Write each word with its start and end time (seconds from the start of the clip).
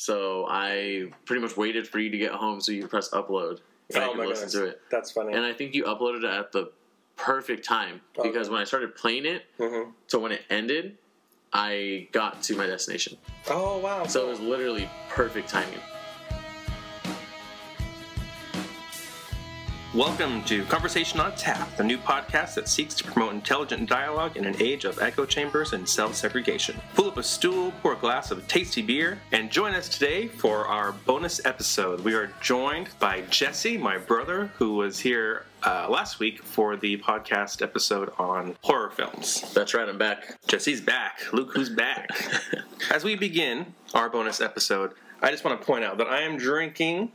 So 0.00 0.46
I 0.48 1.10
pretty 1.26 1.42
much 1.42 1.58
waited 1.58 1.86
for 1.86 1.98
you 1.98 2.08
to 2.08 2.16
get 2.16 2.30
home 2.32 2.62
so 2.62 2.72
you 2.72 2.80
could 2.80 2.90
press 2.90 3.10
upload 3.10 3.60
and 3.92 4.02
I 4.02 4.06
Oh 4.06 4.12
could 4.12 4.16
my 4.20 4.24
listen 4.24 4.46
goodness. 4.46 4.52
to 4.54 4.64
it. 4.64 4.80
That's 4.90 5.12
funny. 5.12 5.34
And 5.34 5.44
I 5.44 5.52
think 5.52 5.74
you 5.74 5.84
uploaded 5.84 6.24
it 6.24 6.30
at 6.30 6.52
the 6.52 6.72
perfect 7.16 7.66
time 7.66 8.00
because 8.14 8.46
Okay. 8.46 8.52
when 8.54 8.62
I 8.62 8.64
started 8.64 8.96
playing 8.96 9.26
it, 9.26 9.44
Mhm. 9.58 9.92
so 10.06 10.18
when 10.18 10.32
it 10.32 10.40
ended, 10.48 10.96
I 11.52 12.08
got 12.12 12.42
to 12.44 12.56
my 12.56 12.66
destination. 12.66 13.18
Oh 13.50 13.76
wow! 13.76 14.06
So 14.06 14.26
it 14.26 14.30
was 14.30 14.40
literally 14.40 14.88
perfect 15.10 15.50
timing. 15.50 15.80
Welcome 19.94 20.44
to 20.44 20.64
Conversation 20.66 21.18
on 21.18 21.34
Tap, 21.34 21.76
the 21.76 21.82
new 21.82 21.98
podcast 21.98 22.54
that 22.54 22.68
seeks 22.68 22.94
to 22.94 23.04
promote 23.04 23.34
intelligent 23.34 23.88
dialogue 23.88 24.36
in 24.36 24.44
an 24.44 24.54
age 24.62 24.84
of 24.84 25.00
echo 25.00 25.26
chambers 25.26 25.72
and 25.72 25.88
self 25.88 26.14
segregation. 26.14 26.80
Pull 26.94 27.08
up 27.08 27.16
a 27.16 27.24
stool, 27.24 27.72
pour 27.82 27.94
a 27.94 27.96
glass 27.96 28.30
of 28.30 28.46
tasty 28.46 28.82
beer, 28.82 29.18
and 29.32 29.50
join 29.50 29.74
us 29.74 29.88
today 29.88 30.28
for 30.28 30.68
our 30.68 30.92
bonus 30.92 31.44
episode. 31.44 32.04
We 32.04 32.14
are 32.14 32.32
joined 32.40 32.90
by 33.00 33.22
Jesse, 33.22 33.76
my 33.78 33.98
brother, 33.98 34.52
who 34.58 34.74
was 34.74 35.00
here 35.00 35.46
uh, 35.64 35.88
last 35.90 36.20
week 36.20 36.40
for 36.44 36.76
the 36.76 36.98
podcast 36.98 37.60
episode 37.60 38.12
on 38.16 38.56
horror 38.62 38.90
films. 38.90 39.52
That's 39.54 39.74
right, 39.74 39.88
I'm 39.88 39.98
back. 39.98 40.38
Jesse's 40.46 40.80
back. 40.80 41.18
Luke, 41.32 41.50
who's 41.52 41.68
back? 41.68 42.08
As 42.92 43.02
we 43.02 43.16
begin 43.16 43.74
our 43.92 44.08
bonus 44.08 44.40
episode, 44.40 44.92
I 45.22 45.30
just 45.30 45.44
want 45.44 45.60
to 45.60 45.66
point 45.66 45.84
out 45.84 45.98
that 45.98 46.06
I 46.06 46.22
am 46.22 46.38
drinking 46.38 47.12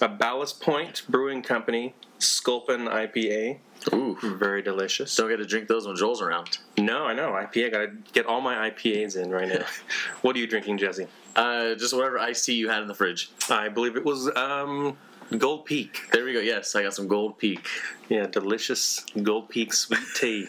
a 0.00 0.08
Ballast 0.08 0.60
Point 0.60 1.02
Brewing 1.08 1.42
Company 1.42 1.94
Sculpin 2.18 2.86
IPA. 2.86 3.58
Ooh. 3.92 4.16
Very 4.22 4.60
delicious. 4.62 5.14
Don't 5.14 5.28
get 5.28 5.36
to 5.36 5.46
drink 5.46 5.68
those 5.68 5.86
when 5.86 5.96
Joel's 5.96 6.20
around. 6.20 6.58
no, 6.76 7.04
I 7.04 7.14
know 7.14 7.30
IPA. 7.30 7.70
Got 7.70 7.78
to 7.78 8.12
get 8.12 8.26
all 8.26 8.40
my 8.40 8.70
IPAs 8.70 9.16
in 9.16 9.30
right 9.30 9.48
now. 9.48 9.64
what 10.22 10.34
are 10.34 10.38
you 10.38 10.46
drinking, 10.46 10.78
Jesse? 10.78 11.06
Uh, 11.36 11.74
just 11.74 11.94
whatever 11.94 12.18
iced 12.18 12.44
tea 12.44 12.54
you 12.54 12.68
had 12.68 12.82
in 12.82 12.88
the 12.88 12.94
fridge. 12.94 13.30
I 13.48 13.68
believe 13.68 13.96
it 13.96 14.04
was 14.04 14.34
um, 14.34 14.96
Gold 15.36 15.64
Peak. 15.64 16.08
There 16.12 16.24
we 16.24 16.32
go. 16.32 16.40
Yes, 16.40 16.74
I 16.74 16.82
got 16.82 16.94
some 16.94 17.06
Gold 17.06 17.38
Peak. 17.38 17.68
Yeah, 18.08 18.26
delicious 18.26 19.04
Gold 19.22 19.48
Peak 19.48 19.72
sweet 19.72 20.00
tea. 20.16 20.48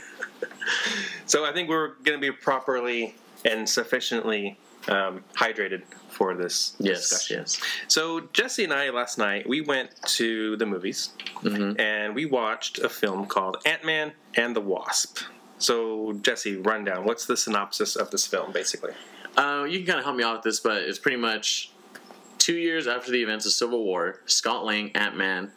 so 1.25 1.45
I 1.45 1.53
think 1.53 1.69
we're 1.69 1.93
going 2.03 2.19
to 2.19 2.19
be 2.19 2.31
properly 2.31 3.15
and 3.45 3.69
sufficiently 3.69 4.57
um, 4.87 5.23
hydrated 5.35 5.83
for 6.09 6.33
this 6.35 6.73
Yes, 6.79 7.09
discussion. 7.09 7.39
yes. 7.39 7.61
So 7.87 8.21
Jesse 8.33 8.63
and 8.63 8.73
I 8.73 8.89
last 8.89 9.17
night 9.17 9.47
we 9.47 9.61
went 9.61 9.89
to 10.17 10.55
the 10.57 10.65
movies 10.65 11.09
Mhm. 11.43 11.79
and 11.79 12.15
we 12.15 12.25
watched 12.25 12.79
a 12.79 12.89
film 12.89 13.25
called 13.27 13.57
Ant 13.65 13.83
Man 13.85 14.13
and 14.35 14.55
the 14.55 14.61
Wasp. 14.61 15.19
So 15.57 16.13
Jesse, 16.21 16.55
rundown. 16.57 17.03
What's 17.05 17.25
the 17.25 17.35
synopsis 17.37 17.95
of 17.95 18.09
this 18.11 18.25
film, 18.25 18.51
basically? 18.51 18.93
Uh, 19.37 19.65
you 19.69 19.79
can 19.79 19.85
kind 19.87 19.99
of 19.99 20.05
help 20.05 20.17
me 20.17 20.23
out 20.23 20.35
with 20.37 20.43
this, 20.43 20.59
but 20.59 20.77
it's 20.83 20.99
pretty 20.99 21.17
much 21.17 21.71
two 22.37 22.55
years 22.55 22.87
after 22.87 23.11
the 23.11 23.21
events 23.21 23.45
of 23.45 23.51
Civil 23.51 23.83
War. 23.83 24.21
Scott 24.25 24.65
Lang, 24.65 24.91
Ant 24.95 25.15
Man, 25.17 25.51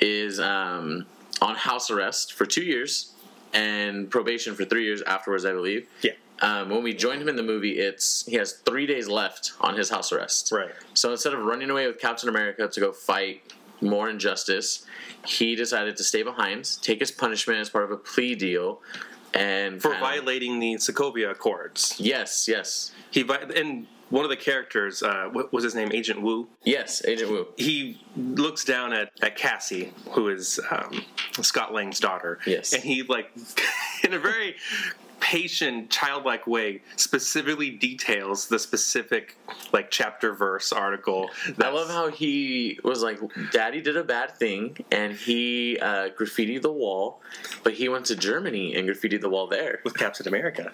is 0.00 0.40
um, 0.40 1.06
on 1.40 1.54
house 1.54 1.90
arrest 1.90 2.34
for 2.34 2.44
two 2.46 2.62
years 2.64 3.12
and 3.52 4.10
probation 4.10 4.54
for 4.56 4.64
three 4.64 4.84
years 4.84 5.00
afterwards, 5.02 5.44
I 5.44 5.52
believe. 5.52 5.86
Yeah. 6.02 6.12
Um, 6.40 6.68
when 6.70 6.82
we 6.82 6.92
join 6.92 7.20
him 7.20 7.28
in 7.28 7.36
the 7.36 7.42
movie, 7.42 7.78
it's 7.78 8.24
he 8.26 8.36
has 8.36 8.52
three 8.66 8.86
days 8.86 9.08
left 9.08 9.52
on 9.60 9.76
his 9.76 9.88
house 9.90 10.12
arrest. 10.12 10.50
Right. 10.52 10.72
So 10.94 11.10
instead 11.12 11.32
of 11.32 11.40
running 11.40 11.70
away 11.70 11.86
with 11.86 11.98
Captain 12.00 12.28
America 12.28 12.66
to 12.68 12.80
go 12.80 12.92
fight 12.92 13.52
more 13.80 14.08
injustice, 14.10 14.84
he 15.26 15.54
decided 15.54 15.96
to 15.96 16.04
stay 16.04 16.22
behind, 16.22 16.78
take 16.82 16.98
his 17.00 17.10
punishment 17.10 17.60
as 17.60 17.70
part 17.70 17.84
of 17.84 17.90
a 17.92 17.96
plea 17.96 18.34
deal, 18.34 18.80
and 19.32 19.80
For 19.80 19.90
violating 19.98 20.58
the 20.58 20.74
Sokovia 20.74 21.30
Accords. 21.30 21.94
Yes, 21.98 22.46
yes, 22.48 22.92
He 23.10 23.22
vi- 23.22 23.48
and 23.56 23.86
one 24.10 24.24
of 24.24 24.30
the 24.30 24.36
characters, 24.36 25.02
uh, 25.02 25.28
what 25.32 25.52
was 25.52 25.64
his 25.64 25.74
name? 25.74 25.90
Agent 25.92 26.20
Wu. 26.22 26.46
yes, 26.64 27.04
Agent 27.04 27.30
Wu. 27.30 27.46
he 27.56 28.00
looks 28.16 28.64
down 28.64 28.92
at, 28.92 29.10
at 29.22 29.34
Cassie, 29.36 29.92
who 30.10 30.28
is 30.28 30.60
um, 30.70 31.02
Scott 31.42 31.72
Lang's 31.72 31.98
daughter. 32.00 32.38
Yes. 32.46 32.72
And 32.74 32.82
he, 32.82 33.02
like, 33.02 33.32
in 34.04 34.12
a 34.14 34.18
very 34.18 34.54
patient, 35.24 35.88
childlike 35.88 36.46
way, 36.46 36.82
specifically 36.96 37.70
details 37.70 38.48
the 38.48 38.58
specific, 38.58 39.38
like, 39.72 39.90
chapter 39.90 40.34
verse 40.34 40.70
article. 40.70 41.30
I 41.58 41.70
love 41.70 41.88
how 41.88 42.10
he 42.10 42.78
was 42.84 43.02
like, 43.02 43.18
Daddy 43.50 43.80
did 43.80 43.96
a 43.96 44.04
bad 44.04 44.36
thing, 44.36 44.76
and 44.92 45.14
he 45.14 45.78
uh, 45.80 46.10
graffitied 46.10 46.60
the 46.60 46.72
wall, 46.72 47.22
but 47.62 47.72
he 47.72 47.88
went 47.88 48.04
to 48.06 48.16
Germany 48.16 48.74
and 48.74 48.86
graffitied 48.86 49.22
the 49.22 49.30
wall 49.30 49.46
there. 49.46 49.80
with 49.82 49.96
Captain 49.96 50.28
America. 50.28 50.70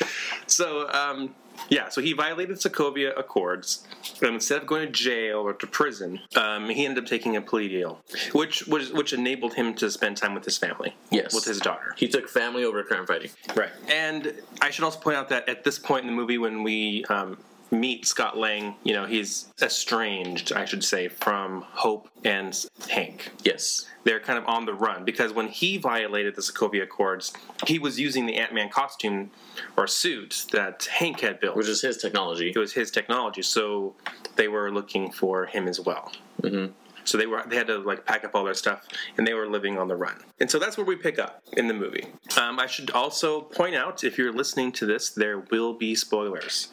so, 0.46 0.90
um, 0.90 1.34
yeah, 1.68 1.88
so 1.88 2.00
he 2.00 2.12
violated 2.12 2.56
Sokovia 2.56 3.18
Accords. 3.18 3.86
And 4.22 4.34
instead 4.34 4.62
of 4.62 4.66
going 4.66 4.86
to 4.86 4.92
jail 4.92 5.38
or 5.38 5.52
to 5.54 5.66
prison, 5.66 6.20
um, 6.36 6.68
he 6.68 6.84
ended 6.84 7.04
up 7.04 7.08
taking 7.10 7.36
a 7.36 7.40
plea 7.40 7.68
deal, 7.68 8.00
which 8.32 8.66
was 8.66 8.92
which 8.92 9.12
enabled 9.12 9.54
him 9.54 9.74
to 9.74 9.90
spend 9.90 10.16
time 10.16 10.34
with 10.34 10.44
his 10.44 10.58
family, 10.58 10.94
Yes. 11.10 11.34
with 11.34 11.44
his 11.44 11.58
daughter. 11.58 11.94
He 11.96 12.08
took 12.08 12.28
family 12.28 12.64
over 12.64 12.82
crime 12.84 13.06
fighting. 13.06 13.30
Right. 13.54 13.70
And 13.88 14.34
I 14.60 14.70
should 14.70 14.84
also 14.84 14.98
point 15.00 15.16
out 15.16 15.28
that 15.30 15.48
at 15.48 15.64
this 15.64 15.78
point 15.78 16.02
in 16.04 16.06
the 16.10 16.16
movie, 16.16 16.38
when 16.38 16.62
we 16.62 17.04
um, 17.08 17.38
meet 17.70 18.06
Scott 18.06 18.36
Lang, 18.36 18.74
you 18.82 18.92
know, 18.92 19.06
he's 19.06 19.48
estranged, 19.62 20.52
I 20.52 20.64
should 20.64 20.82
say, 20.84 21.08
from 21.08 21.62
Hope 21.62 22.08
and 22.24 22.66
Hank. 22.88 23.30
Yes. 23.44 23.86
They're 24.04 24.20
kind 24.20 24.38
of 24.38 24.46
on 24.46 24.64
the 24.66 24.74
run 24.74 25.04
because 25.04 25.32
when 25.32 25.48
he 25.48 25.76
violated 25.76 26.34
the 26.34 26.42
Sokovia 26.42 26.82
Accords, 26.84 27.32
he 27.66 27.78
was 27.78 28.00
using 28.00 28.26
the 28.26 28.36
Ant 28.36 28.52
Man 28.54 28.68
costume 28.70 29.30
or 29.76 29.86
suit 29.86 30.46
that 30.52 30.84
Hank 30.90 31.20
had 31.20 31.38
built. 31.40 31.56
Which 31.56 31.68
is 31.68 31.82
his 31.82 31.96
technology. 31.98 32.50
it 32.54 32.58
was 32.58 32.72
his 32.72 32.90
technology, 32.90 33.42
so 33.42 33.94
they 34.36 34.48
were 34.48 34.70
looking 34.72 35.10
for 35.12 35.46
him 35.46 35.68
as 35.68 35.78
well. 35.80 36.12
Mhm. 36.42 36.72
So 37.04 37.18
they 37.18 37.26
were 37.26 37.42
they 37.46 37.56
had 37.56 37.66
to 37.68 37.78
like 37.78 38.04
pack 38.04 38.24
up 38.24 38.34
all 38.34 38.44
their 38.44 38.54
stuff, 38.54 38.86
and 39.16 39.26
they 39.26 39.34
were 39.34 39.48
living 39.48 39.78
on 39.78 39.88
the 39.88 39.96
run. 39.96 40.16
And 40.38 40.50
so 40.50 40.58
that's 40.58 40.76
where 40.76 40.84
we 40.86 40.96
pick 40.96 41.18
up 41.18 41.42
in 41.54 41.66
the 41.66 41.74
movie. 41.74 42.06
Um, 42.36 42.58
I 42.58 42.66
should 42.66 42.90
also 42.90 43.40
point 43.40 43.74
out, 43.74 44.04
if 44.04 44.16
you're 44.18 44.32
listening 44.32 44.70
to 44.72 44.86
this, 44.86 45.10
there 45.10 45.40
will 45.50 45.72
be 45.72 45.94
spoilers. 45.94 46.68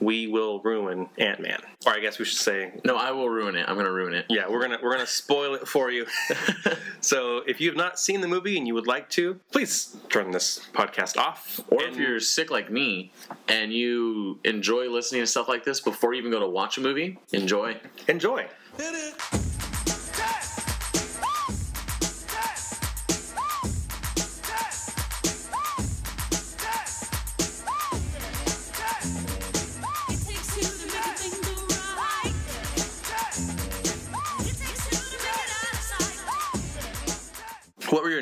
We 0.00 0.26
will 0.28 0.60
ruin 0.60 1.08
Ant 1.18 1.40
Man, 1.40 1.60
or 1.86 1.92
I 1.92 1.98
guess 1.98 2.18
we 2.18 2.24
should 2.24 2.38
say, 2.38 2.72
No, 2.84 2.96
I 2.96 3.10
will 3.10 3.28
ruin 3.28 3.56
it. 3.56 3.66
I'm 3.68 3.74
going 3.74 3.86
to 3.86 3.92
ruin 3.92 4.14
it. 4.14 4.26
yeah, 4.28 4.48
we're 4.48 4.60
gonna 4.60 4.78
we're 4.82 4.92
gonna 4.92 5.06
spoil 5.06 5.54
it 5.54 5.66
for 5.66 5.90
you. 5.90 6.06
so 7.00 7.38
if 7.46 7.60
you 7.60 7.68
have 7.68 7.76
not 7.76 7.98
seen 7.98 8.20
the 8.20 8.28
movie 8.28 8.56
and 8.56 8.66
you 8.66 8.74
would 8.74 8.86
like 8.86 9.08
to, 9.10 9.38
please 9.50 9.96
turn 10.08 10.30
this 10.30 10.60
podcast 10.72 11.16
off. 11.16 11.60
Or 11.68 11.82
And- 11.82 11.92
if 11.92 11.98
you're 11.98 12.20
sick 12.20 12.50
like 12.50 12.70
me 12.70 13.12
and 13.48 13.72
you 13.72 14.38
enjoy 14.44 14.88
listening 14.90 15.22
to 15.22 15.26
stuff 15.26 15.48
like 15.48 15.64
this 15.64 15.80
before 15.80 16.14
you 16.14 16.20
even 16.20 16.30
go 16.30 16.40
to 16.40 16.48
watch 16.48 16.78
a 16.78 16.80
movie, 16.80 17.18
enjoy. 17.32 17.76
enjoy. 18.06 18.46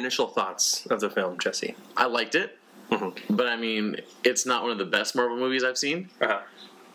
Initial 0.06 0.28
thoughts 0.28 0.86
of 0.86 1.00
the 1.00 1.10
film, 1.10 1.36
Jesse? 1.38 1.74
I 1.96 2.06
liked 2.06 2.36
it, 2.36 2.56
Mhm. 2.92 3.18
but 3.30 3.48
I 3.48 3.56
mean, 3.56 4.00
it's 4.22 4.46
not 4.46 4.62
one 4.62 4.70
of 4.70 4.78
the 4.78 4.84
best 4.84 5.16
Marvel 5.16 5.36
movies 5.36 5.64
I've 5.64 5.76
seen. 5.78 6.08
Uh-huh. 6.20 6.40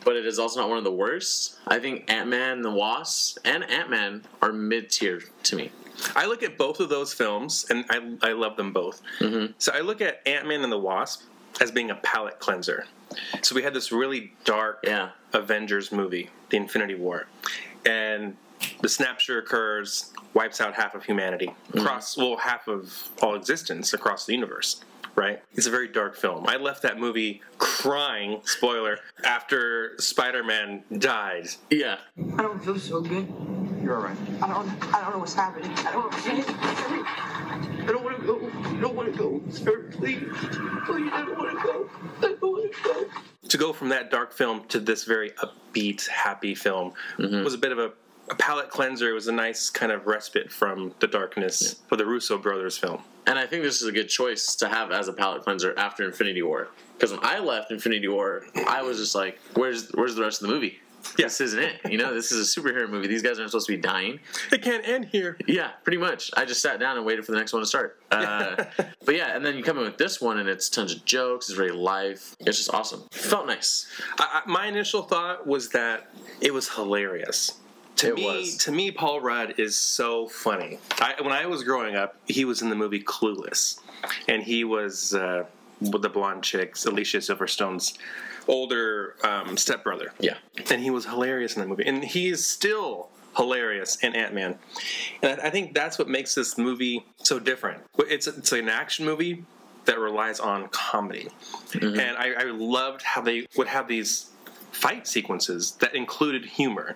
but 0.03 0.16
it 0.16 0.25
is 0.25 0.39
also 0.39 0.59
not 0.59 0.67
one 0.67 0.79
of 0.79 0.83
the 0.83 0.91
worst. 0.91 1.59
I 1.67 1.77
think 1.77 2.09
Ant 2.09 2.27
Man 2.27 2.53
and 2.53 2.66
the 2.66 2.72
Wasp 2.72 3.38
and 3.45 3.63
Ant 3.69 3.91
Man 3.91 4.23
are 4.41 4.51
mid 4.51 4.89
tier 4.89 5.22
to 5.44 5.55
me. 5.55 5.69
I 6.16 6.25
look 6.25 6.41
at 6.41 6.57
both 6.57 6.79
of 6.79 6.89
those 6.89 7.13
films, 7.13 7.67
and 7.69 7.85
I, 7.88 8.29
I 8.29 8.31
love 8.31 8.57
them 8.57 8.73
both. 8.73 9.03
Mhm. 9.19 9.53
So 9.59 9.72
I 9.75 9.81
look 9.81 10.01
at 10.01 10.22
Ant 10.25 10.47
Man 10.47 10.63
and 10.63 10.72
the 10.72 10.79
Wasp 10.79 11.22
as 11.59 11.69
being 11.69 11.91
a 11.91 11.95
palate 11.95 12.39
cleanser. 12.39 12.88
So 13.43 13.53
we 13.53 13.61
had 13.61 13.75
this 13.75 13.91
really 13.91 14.33
dark 14.43 14.79
Yeah. 14.83 15.09
Avengers 15.33 15.91
movie, 15.91 16.31
The 16.49 16.57
Infinity 16.57 16.95
War, 16.95 17.28
and 17.85 18.35
the 18.81 18.90
snapshot 18.90 19.37
occurs, 19.37 20.11
wipes 20.33 20.61
out 20.61 20.73
half 20.73 20.95
of 20.95 21.03
humanity, 21.03 21.53
across 21.73 22.16
mm. 22.16 22.29
well 22.29 22.37
half 22.37 22.67
of 22.67 23.09
all 23.22 23.35
existence 23.35 23.93
across 23.93 24.25
the 24.25 24.33
universe. 24.33 24.81
Right? 25.13 25.43
It's 25.55 25.67
a 25.67 25.72
very 25.72 25.89
dark 25.89 26.16
film. 26.16 26.47
I 26.47 26.55
left 26.55 26.83
that 26.83 26.97
movie 26.97 27.41
crying, 27.57 28.39
spoiler, 28.45 28.99
after 29.25 29.99
Spider 29.99 30.41
Man 30.41 30.83
died. 30.97 31.49
Yeah. 31.69 31.97
I 32.37 32.41
don't 32.41 32.63
feel 32.63 32.79
so 32.79 33.01
good. 33.01 33.28
You're 33.83 33.97
all 33.97 34.03
right. 34.03 34.17
I 34.41 34.47
don't. 34.47 34.95
I 34.95 35.01
don't 35.01 35.11
know 35.11 35.19
what's 35.19 35.33
happening. 35.33 35.72
I 35.79 35.91
don't. 35.91 36.13
I 37.81 37.85
don't 37.87 38.03
want 38.03 38.22
to 38.22 38.31
oh, 38.31 38.39
go. 38.39 38.69
I 38.69 38.79
don't 38.79 38.95
want 38.95 39.11
to 39.11 39.17
go, 39.17 39.41
sir. 39.49 39.89
Please, 39.91 40.23
please. 40.85 41.09
I 41.11 41.25
don't 41.25 41.37
want 41.37 41.59
to 41.59 41.63
go. 41.66 41.89
I 42.19 42.22
don't 42.22 42.41
want 42.41 42.72
to 42.72 42.83
go. 42.83 43.05
to 43.49 43.57
go 43.57 43.73
from 43.73 43.89
that 43.89 44.11
dark 44.11 44.31
film 44.31 44.63
to 44.69 44.79
this 44.79 45.03
very 45.03 45.31
upbeat, 45.31 46.07
happy 46.07 46.55
film 46.55 46.93
mm-hmm. 47.17 47.43
was 47.43 47.53
a 47.53 47.57
bit 47.57 47.72
of 47.72 47.79
a, 47.79 47.91
a 48.31 48.35
palate 48.35 48.69
cleanser. 48.69 49.09
It 49.09 49.13
was 49.13 49.28
a 49.28 49.31
nice 49.31 49.69
kind 49.69 49.91
of 49.91 50.07
respite 50.07 50.51
from 50.51 50.95
the 50.99 51.07
darkness 51.07 51.75
for 51.87 51.97
the 51.97 52.05
Russo 52.05 52.37
brothers 52.37 52.78
film. 52.78 53.03
And 53.28 53.37
I 53.37 53.45
think 53.45 53.63
this 53.63 53.81
is 53.81 53.87
a 53.87 53.91
good 53.91 54.09
choice 54.09 54.55
to 54.55 54.67
have 54.67 54.91
as 54.91 55.07
a 55.07 55.13
palate 55.13 55.43
cleanser 55.43 55.78
after 55.78 56.03
Infinity 56.03 56.41
War. 56.41 56.69
Because 56.93 57.11
when 57.11 57.23
I 57.23 57.39
left 57.39 57.72
Infinity 57.72 58.07
War, 58.07 58.45
I 58.67 58.81
was 58.81 58.97
just 58.97 59.13
like, 59.13 59.39
"Where's 59.53 59.89
where's 59.91 60.16
the 60.16 60.22
rest 60.22 60.41
of 60.41 60.47
the 60.47 60.53
movie?" 60.53 60.79
this 61.17 61.41
isn't 61.41 61.59
it. 61.59 61.79
You 61.89 61.97
know, 61.97 62.13
this 62.13 62.31
is 62.31 62.55
a 62.55 62.59
superhero 62.59 62.89
movie. 62.89 63.07
These 63.07 63.22
guys 63.22 63.39
aren't 63.39 63.51
supposed 63.51 63.67
to 63.67 63.75
be 63.75 63.81
dying. 63.81 64.19
It 64.51 64.61
can't 64.61 64.87
end 64.87 65.05
here. 65.05 65.37
Yeah, 65.47 65.72
pretty 65.83 65.97
much. 65.97 66.31
I 66.35 66.45
just 66.45 66.61
sat 66.61 66.79
down 66.79 66.97
and 66.97 67.05
waited 67.05 67.25
for 67.25 67.31
the 67.31 67.37
next 67.37 67.53
one 67.53 67.61
to 67.61 67.66
start. 67.66 67.99
Uh, 68.11 68.66
but 69.05 69.16
yeah, 69.16 69.35
and 69.35 69.45
then 69.45 69.55
you 69.55 69.63
come 69.63 69.78
in 69.78 69.83
with 69.83 69.97
this 69.97 70.22
one, 70.22 70.37
and 70.39 70.47
it's 70.47 70.69
tons 70.69 70.93
of 70.93 71.03
jokes. 71.05 71.49
It's 71.49 71.57
very 71.57 71.72
live. 71.72 72.35
It's 72.41 72.57
just 72.57 72.73
awesome. 72.73 73.03
Felt 73.11 73.47
nice. 73.47 73.87
I, 74.19 74.41
I, 74.45 74.49
my 74.49 74.67
initial 74.67 75.01
thought 75.01 75.47
was 75.47 75.69
that 75.69 76.09
it 76.39 76.53
was 76.53 76.69
hilarious. 76.69 77.53
To 77.97 78.08
It 78.09 78.16
me, 78.16 78.26
was. 78.26 78.58
to 78.58 78.72
me, 78.72 78.91
Paul 78.91 79.22
Rudd 79.22 79.55
is 79.59 79.76
so 79.76 80.28
funny. 80.28 80.79
I, 80.99 81.16
when 81.22 81.32
I 81.32 81.46
was 81.46 81.64
growing 81.64 81.96
up, 81.96 82.16
he 82.28 82.46
was 82.46 82.61
in 82.61 82.70
the 82.70 82.76
movie 82.76 83.02
Clueless, 83.03 83.79
and 84.28 84.41
he 84.41 84.64
was 84.64 85.14
uh, 85.14 85.46
with 85.82 86.02
the 86.02 86.09
blonde 86.09 86.43
chick, 86.43 86.76
Alicia 86.85 87.17
Silverstone's 87.22 87.97
older 88.47 89.16
um, 89.23 89.55
stepbrother. 89.58 90.14
Yeah. 90.20 90.35
and 90.72 90.82
he 90.82 90.90
was 90.90 91.05
hilarious 91.05 91.55
in 91.55 91.61
that 91.61 91.67
movie, 91.67 91.85
and 91.85 92.03
he 92.03 92.29
is 92.29 92.46
still 92.47 93.09
hilarious 93.38 93.97
in 93.97 94.16
Ant 94.16 94.34
Man. 94.34 94.58
And 95.22 95.40
I, 95.40 95.47
I 95.47 95.49
think 95.49 95.73
that's 95.73 95.99
what 95.99 96.08
makes 96.09 96.34
this 96.35 96.58
movie 96.58 97.05
so 97.17 97.40
different. 97.40 97.84
It's 97.99 98.28
it's 98.28 98.52
an 98.52 98.67
action 98.70 99.05
movie 99.05 99.46
that 99.85 99.99
relies 99.99 100.40
on 100.40 100.67
comedy, 100.70 101.28
and 101.73 102.17
I, 102.17 102.34
I 102.38 102.43
loved 102.46 103.02
how 103.03 103.22
they 103.22 103.47
would 103.58 103.67
have 103.67 103.88
these 103.88 104.29
fight 104.72 105.08
sequences 105.08 105.72
that 105.82 105.96
included 105.96 106.46
humor. 106.46 106.96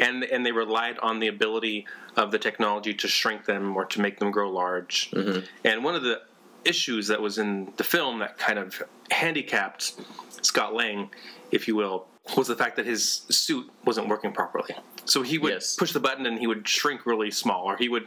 And, 0.00 0.24
and 0.24 0.44
they 0.46 0.52
relied 0.52 0.98
on 0.98 1.18
the 1.18 1.28
ability 1.28 1.86
of 2.16 2.30
the 2.30 2.38
technology 2.38 2.94
to 2.94 3.08
shrink 3.08 3.44
them 3.44 3.76
or 3.76 3.84
to 3.86 4.00
make 4.00 4.18
them 4.18 4.30
grow 4.30 4.50
large. 4.50 5.10
Mm-hmm. 5.12 5.40
And 5.64 5.84
one 5.84 5.94
of 5.94 6.02
the 6.02 6.22
issues 6.64 7.08
that 7.08 7.20
was 7.20 7.38
in 7.38 7.72
the 7.76 7.84
film 7.84 8.18
that 8.18 8.38
kind 8.38 8.58
of 8.58 8.82
handicapped 9.10 9.94
Scott 10.42 10.74
Lang, 10.74 11.10
if 11.50 11.66
you 11.66 11.74
will, 11.76 12.06
was 12.36 12.48
the 12.48 12.56
fact 12.56 12.76
that 12.76 12.86
his 12.86 13.22
suit 13.30 13.70
wasn't 13.84 14.06
working 14.08 14.32
properly. 14.32 14.74
So 15.04 15.22
he 15.22 15.38
would 15.38 15.52
Yes. 15.54 15.76
push 15.76 15.92
the 15.92 16.00
button 16.00 16.26
and 16.26 16.38
he 16.38 16.46
would 16.46 16.68
shrink 16.68 17.06
really 17.06 17.30
small, 17.30 17.64
or 17.64 17.76
he 17.78 17.88
would 17.88 18.06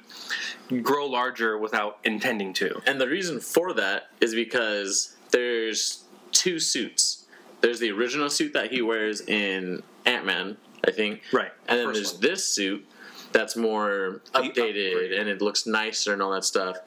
grow 0.84 1.08
larger 1.08 1.58
without 1.58 1.98
intending 2.04 2.54
to. 2.54 2.82
And 2.86 3.02
the 3.02 3.08
reason 3.08 3.40
for 3.40 3.74
that 3.74 4.10
is 4.20 4.36
because 4.36 5.16
there's 5.32 6.04
two 6.32 6.60
suits. 6.60 7.26
There's 7.62 7.80
the 7.80 7.90
original 7.92 8.30
suit 8.30 8.54
that 8.54 8.72
he 8.72 8.82
wears 8.82 9.22
in 9.22 9.82
Ant 10.06 10.26
Man, 10.26 10.58
I 10.86 10.92
think. 10.92 11.22
Right, 11.32 11.52
And 11.68 11.80
then 11.80 11.88
first 11.88 11.98
there's 12.00 12.14
one. 12.14 12.22
this 12.22 12.46
suit 12.46 12.86
that's 13.32 13.56
more 13.56 14.22
updated 14.34 15.20
and 15.20 15.30
it 15.30 15.42
looks 15.42 15.66
nicer 15.66 16.14
and 16.14 16.22
all 16.22 16.32
that 16.32 16.44
stuff, 16.46 16.78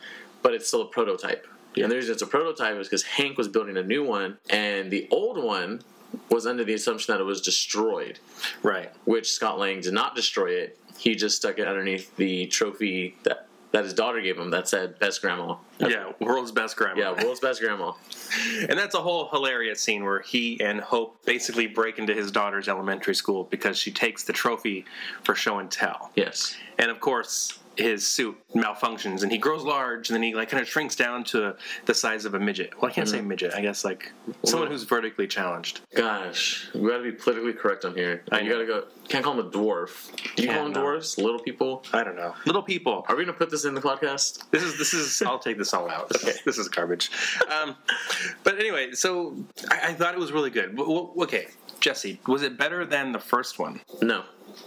but 0.42 0.52
it's 0.54 0.66
still 0.68 0.82
a 0.82 0.86
prototype. 0.86 1.46
Yeah. 1.74 1.84
And 1.84 1.92
the 1.92 1.96
reason 1.96 2.12
it's 2.12 2.22
a 2.22 2.26
prototype 2.26 2.76
is 2.76 2.88
because 2.88 3.02
Hank 3.02 3.36
was 3.38 3.48
building 3.48 3.76
a 3.76 3.82
new 3.82 4.04
one, 4.04 4.38
and 4.50 4.90
the 4.90 5.08
old 5.10 5.42
one 5.42 5.82
was 6.30 6.46
under 6.46 6.62
the 6.64 6.74
assumption 6.74 7.12
that 7.12 7.20
it 7.20 7.24
was 7.24 7.40
destroyed, 7.40 8.20
Right. 8.62 8.92
which 9.04 9.32
Scott 9.32 9.58
Lang 9.58 9.80
did 9.80 9.92
not 9.94 10.14
destroy 10.14 10.50
it. 10.52 10.78
He 10.96 11.16
just 11.16 11.36
stuck 11.36 11.58
it 11.58 11.66
underneath 11.66 12.14
the 12.16 12.46
trophy 12.46 13.16
that, 13.24 13.48
that 13.74 13.82
his 13.82 13.92
daughter 13.92 14.20
gave 14.20 14.38
him 14.38 14.50
that 14.50 14.68
said 14.68 15.00
"Best 15.00 15.20
Grandma." 15.20 15.56
Yeah, 15.80 16.12
world's 16.20 16.52
best 16.52 16.76
grandma. 16.76 17.00
Yeah, 17.00 17.24
world's 17.24 17.40
best 17.40 17.60
grandma. 17.60 17.92
And 18.68 18.78
that's 18.78 18.94
a 18.94 19.00
whole 19.00 19.28
hilarious 19.30 19.80
scene 19.80 20.04
where 20.04 20.20
he 20.20 20.60
and 20.60 20.80
Hope 20.80 21.24
basically 21.24 21.66
break 21.66 21.98
into 21.98 22.14
his 22.14 22.30
daughter's 22.30 22.68
elementary 22.68 23.14
school 23.14 23.44
because 23.44 23.76
she 23.76 23.90
takes 23.92 24.24
the 24.24 24.32
trophy 24.32 24.84
for 25.22 25.34
show 25.34 25.58
and 25.58 25.70
tell. 25.70 26.10
Yes. 26.16 26.56
And 26.78 26.90
of 26.90 27.00
course, 27.00 27.58
his 27.76 28.06
suit 28.06 28.36
malfunctions 28.54 29.22
and 29.22 29.32
he 29.32 29.38
grows 29.38 29.62
large 29.64 30.08
and 30.08 30.14
then 30.14 30.22
he 30.22 30.34
like 30.34 30.48
kind 30.48 30.60
of 30.60 30.68
shrinks 30.68 30.94
down 30.94 31.24
to 31.24 31.56
the 31.86 31.94
size 31.94 32.24
of 32.24 32.34
a 32.34 32.40
midget. 32.40 32.72
Well, 32.80 32.90
I 32.90 32.94
can't 32.94 33.08
say 33.08 33.20
midget. 33.20 33.52
I 33.54 33.60
guess 33.60 33.84
like 33.84 34.12
someone 34.44 34.68
who's 34.70 34.84
vertically 34.84 35.26
challenged. 35.26 35.80
Gosh, 35.94 36.68
we 36.74 36.88
gotta 36.90 37.02
be 37.02 37.12
politically 37.12 37.52
correct 37.52 37.84
on 37.84 37.94
here. 37.94 38.22
I 38.30 38.40
you 38.40 38.50
gotta 38.50 38.66
go. 38.66 38.84
Can't 39.08 39.24
call 39.24 39.34
him 39.38 39.46
a 39.46 39.50
dwarf. 39.50 40.14
Do 40.36 40.42
you 40.42 40.48
Can't, 40.48 40.58
call 40.58 40.64
them 40.64 40.72
no. 40.72 40.80
dwarves? 40.84 41.18
Little 41.18 41.40
people? 41.40 41.84
I 41.92 42.04
don't 42.04 42.16
know. 42.16 42.34
Little 42.46 42.62
people. 42.62 43.04
Are 43.08 43.16
we 43.16 43.24
gonna 43.24 43.36
put 43.36 43.50
this 43.50 43.64
in 43.64 43.74
the 43.74 43.80
podcast? 43.82 44.50
This 44.50 44.62
is 44.62 44.78
this 44.78 44.94
is. 44.94 45.22
I'll 45.22 45.38
take 45.38 45.58
this 45.58 45.74
all 45.74 45.90
out. 45.90 46.08
This, 46.08 46.24
is, 46.24 46.42
this 46.44 46.58
is 46.58 46.68
garbage. 46.68 47.10
Um, 47.50 47.76
but 48.44 48.58
anyway, 48.58 48.92
so 48.92 49.36
I, 49.70 49.88
I 49.88 49.94
thought 49.94 50.14
it 50.14 50.20
was 50.20 50.32
really 50.32 50.50
good. 50.50 50.76
W- 50.76 51.00
w- 51.00 51.22
okay, 51.24 51.48
Jesse, 51.80 52.20
was 52.26 52.42
it 52.42 52.56
better 52.56 52.86
than 52.86 53.12
the 53.12 53.18
first 53.18 53.58
one? 53.58 53.80
No, 54.00 54.24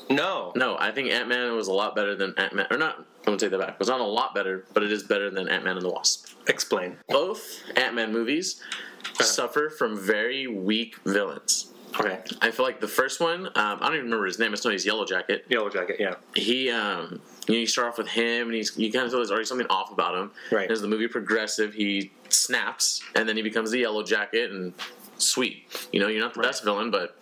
No. 0.09 0.51
no. 0.55 0.77
I 0.79 0.91
think 0.91 1.09
Ant 1.11 1.27
Man 1.27 1.55
was 1.55 1.67
a 1.67 1.73
lot 1.73 1.95
better 1.95 2.15
than 2.15 2.33
Ant 2.37 2.53
Man. 2.53 2.67
Or 2.71 2.77
not. 2.77 2.97
I'm 2.99 3.05
gonna 3.33 3.37
take 3.37 3.51
that 3.51 3.59
back. 3.59 3.69
It 3.73 3.79
was 3.79 3.89
not 3.89 3.99
a 3.99 4.05
lot 4.05 4.33
better, 4.33 4.65
but 4.73 4.83
it 4.83 4.91
is 4.91 5.03
better 5.03 5.29
than 5.29 5.49
Ant 5.49 5.63
Man 5.65 5.75
and 5.77 5.85
the 5.85 5.89
Wasp. 5.91 6.27
Explain. 6.47 6.97
Both 7.09 7.61
Ant 7.75 7.93
Man 7.95 8.11
movies 8.13 8.61
Uh-huh. 9.03 9.23
suffer 9.23 9.69
from 9.69 9.97
very 9.97 10.47
weak 10.47 10.95
villains. 11.05 11.73
Okay. 11.99 12.19
I 12.41 12.51
feel 12.51 12.65
like 12.65 12.79
the 12.79 12.87
first 12.87 13.19
one, 13.19 13.47
um, 13.47 13.53
I 13.55 13.77
don't 13.87 13.93
even 13.95 14.05
remember 14.05 14.25
his 14.27 14.37
name. 14.39 14.53
It's 14.53 14.63
not 14.63 14.73
his 14.73 14.85
Yellow 14.85 15.05
Jacket. 15.05 15.45
Yellow 15.49 15.69
Jacket. 15.69 15.97
Yeah. 15.99 16.15
he 16.35 16.69
um 16.69 17.19
you 17.47 17.53
know 17.55 17.59
you 17.61 17.65
start 17.67 17.87
off 17.87 17.97
with 17.97 18.07
him 18.09 18.47
and 18.47 18.55
he's 18.55 18.77
you 18.77 18.91
kind 18.91 19.05
of 19.05 19.11
feel 19.11 19.19
there's 19.19 19.31
already 19.31 19.45
something 19.45 19.67
off 19.69 19.91
about 19.91 20.13
him 20.15 20.31
Right. 20.51 20.69
as 20.69 20.81
the 20.81 20.87
movie 20.87 21.07
progressive 21.07 21.73
he 21.73 22.11
snaps 22.29 23.01
and 23.15 23.27
then 23.27 23.37
he 23.37 23.41
becomes 23.41 23.71
the 23.71 23.79
yellow 23.79 24.03
jacket 24.03 24.51
and 24.51 24.73
sweet 25.17 25.63
you 25.93 25.99
know 26.01 26.07
you're 26.09 26.19
not 26.21 26.33
the 26.33 26.41
best 26.41 26.63
villain 26.65 26.91
but 26.91 27.15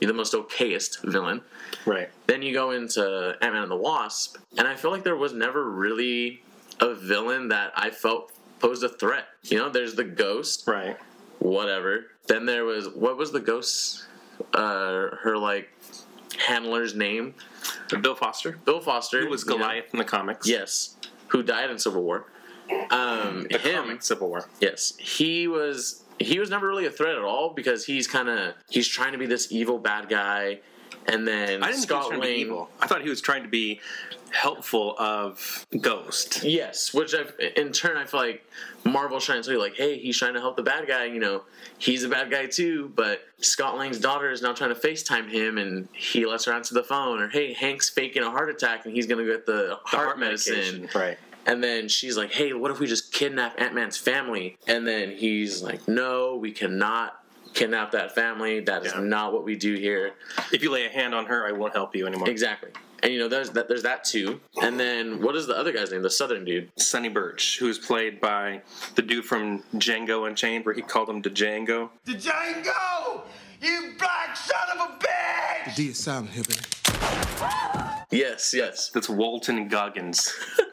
you're 0.00 0.08
the 0.08 0.16
most 0.16 0.32
okayest 0.34 1.02
villain 1.04 1.40
Right. 1.86 2.08
then 2.26 2.42
you 2.42 2.52
go 2.52 2.70
into 2.72 3.36
ant-man 3.40 3.62
and 3.62 3.70
the 3.70 3.76
wasp 3.76 4.36
and 4.58 4.66
i 4.66 4.74
feel 4.74 4.90
like 4.90 5.04
there 5.04 5.16
was 5.16 5.32
never 5.32 5.68
really 5.70 6.42
a 6.80 6.94
villain 6.94 7.48
that 7.48 7.72
i 7.76 7.90
felt 7.90 8.32
posed 8.58 8.82
a 8.84 8.88
threat 8.88 9.26
you 9.44 9.58
know 9.58 9.68
there's 9.68 9.94
the 9.94 10.04
ghost 10.04 10.66
Right. 10.66 10.96
whatever 11.38 12.06
then 12.26 12.46
there 12.46 12.64
was 12.64 12.88
what 12.88 13.16
was 13.16 13.32
the 13.32 13.40
ghost 13.40 14.06
uh 14.54 15.08
her 15.22 15.36
like 15.36 15.68
handler's 16.46 16.94
name 16.94 17.34
Bill 18.00 18.14
Foster, 18.14 18.52
bill 18.64 18.80
foster 18.80 19.20
who 19.22 19.28
was 19.28 19.42
you 19.44 19.50
know? 19.50 19.56
Goliath 19.58 19.92
in 19.92 19.98
the 19.98 20.04
comics. 20.04 20.48
Yes, 20.48 20.96
who 21.28 21.42
died 21.42 21.70
in 21.70 21.78
Civil 21.78 22.02
War. 22.02 22.24
Um, 22.90 23.46
The 23.50 23.58
him, 23.58 23.84
comic 23.84 24.02
Civil 24.02 24.28
War. 24.28 24.48
yes, 24.60 24.94
he 24.98 25.48
was. 25.48 26.04
He 26.18 26.38
was 26.38 26.50
never 26.50 26.68
really 26.68 26.84
a 26.84 26.90
threat 26.90 27.14
at 27.14 27.22
all 27.22 27.54
because 27.54 27.86
he's 27.86 28.06
kind 28.06 28.28
of 28.28 28.54
he's 28.68 28.86
trying 28.86 29.12
to 29.12 29.18
be 29.18 29.24
this 29.26 29.50
evil 29.50 29.78
bad 29.78 30.08
guy, 30.10 30.60
and 31.06 31.26
then 31.26 31.62
I 31.62 31.70
didn't 31.72 31.86
think 31.86 31.90
he 31.90 31.94
was 31.94 32.06
Scott 32.06 32.08
trying 32.08 32.20
to 32.20 32.26
be 32.26 32.32
Lang. 32.32 32.40
evil. 32.40 32.70
I 32.80 32.86
thought 32.86 33.00
he 33.02 33.08
was 33.08 33.20
trying 33.22 33.42
to 33.44 33.48
be 33.48 33.80
helpful 34.30 34.94
of 34.98 35.66
Ghost. 35.80 36.44
Yes, 36.44 36.92
which 36.94 37.14
I've, 37.14 37.32
in 37.56 37.72
turn 37.72 37.96
I 37.96 38.04
feel 38.04 38.20
like 38.20 38.44
Marvel's 38.84 39.24
trying 39.24 39.40
to 39.42 39.44
tell 39.46 39.54
you 39.54 39.60
like, 39.60 39.74
hey, 39.76 39.98
he's 39.98 40.16
trying 40.18 40.34
to 40.34 40.40
help 40.40 40.56
the 40.56 40.62
bad 40.62 40.86
guy. 40.86 41.06
You 41.06 41.18
know, 41.20 41.42
he's 41.78 42.04
a 42.04 42.08
bad 42.08 42.30
guy 42.30 42.46
too. 42.46 42.92
But 42.94 43.22
Scott 43.40 43.78
Lang's 43.78 43.98
daughter 43.98 44.30
is 44.30 44.42
now 44.42 44.52
trying 44.52 44.74
to 44.74 44.80
FaceTime 44.80 45.30
him, 45.30 45.56
and 45.58 45.88
he 45.94 46.26
lets 46.26 46.44
her 46.44 46.52
answer 46.52 46.74
the 46.74 46.84
phone. 46.84 47.20
Or 47.22 47.28
hey, 47.30 47.54
Hank's 47.54 47.88
faking 47.88 48.22
a 48.22 48.30
heart 48.30 48.50
attack, 48.50 48.84
and 48.84 48.94
he's 48.94 49.06
gonna 49.06 49.24
get 49.24 49.46
the, 49.46 49.52
The 49.82 49.96
heart, 49.96 50.18
medicine. 50.18 50.54
medication. 50.82 50.88
Right. 50.94 51.18
And 51.46 51.62
then 51.64 51.88
she's 51.88 52.16
like, 52.16 52.32
hey, 52.32 52.52
what 52.52 52.70
if 52.70 52.78
we 52.80 52.86
just 52.86 53.12
kidnap 53.12 53.60
Ant 53.60 53.74
Man's 53.74 53.96
family? 53.96 54.58
And 54.66 54.86
then 54.86 55.10
he's 55.10 55.62
like, 55.62 55.88
no, 55.88 56.36
we 56.36 56.52
cannot 56.52 57.16
kidnap 57.54 57.92
that 57.92 58.14
family. 58.14 58.60
That 58.60 58.84
is 58.86 58.92
Yeah. 58.94 59.00
not 59.00 59.32
what 59.32 59.44
we 59.44 59.56
do 59.56 59.74
here. 59.74 60.12
If 60.52 60.62
you 60.62 60.70
lay 60.70 60.86
a 60.86 60.90
hand 60.90 61.14
on 61.14 61.26
her, 61.26 61.46
I 61.46 61.52
won't 61.52 61.72
help 61.74 61.96
you 61.96 62.06
anymore. 62.06 62.28
Exactly. 62.30 62.70
And 63.02 63.12
you 63.12 63.18
know, 63.18 63.28
there's 63.28 63.50
that, 63.52 63.66
there's 63.66 63.82
that 63.84 64.04
too. 64.04 64.40
And 64.62 64.78
then 64.78 65.22
what 65.22 65.34
is 65.34 65.46
the 65.46 65.56
other 65.56 65.72
guy's 65.72 65.90
name? 65.90 66.02
The 66.02 66.10
Southern 66.10 66.44
dude. 66.44 66.70
Sonny 66.78 67.08
Birch, 67.08 67.58
who's 67.58 67.78
played 67.78 68.20
by 68.20 68.60
the 68.94 69.00
dude 69.02 69.24
from 69.24 69.62
Django 69.76 70.28
Unchained, 70.28 70.66
where 70.66 70.74
he 70.74 70.82
called 70.82 71.08
him 71.08 71.22
Django. 71.22 71.88
Django! 72.06 73.22
You 73.62 73.94
black 73.98 74.36
son 74.36 74.78
of 74.78 74.90
a 74.90 74.98
bitch! 74.98 75.74
D 75.76 75.88
is 75.88 75.98
silent 75.98 76.30
here, 76.30 76.44
baby. 76.44 76.60
Yes, 78.10 78.52
yes. 78.54 78.90
That's 78.92 79.08
Walton 79.08 79.68
Goggins. 79.68 80.32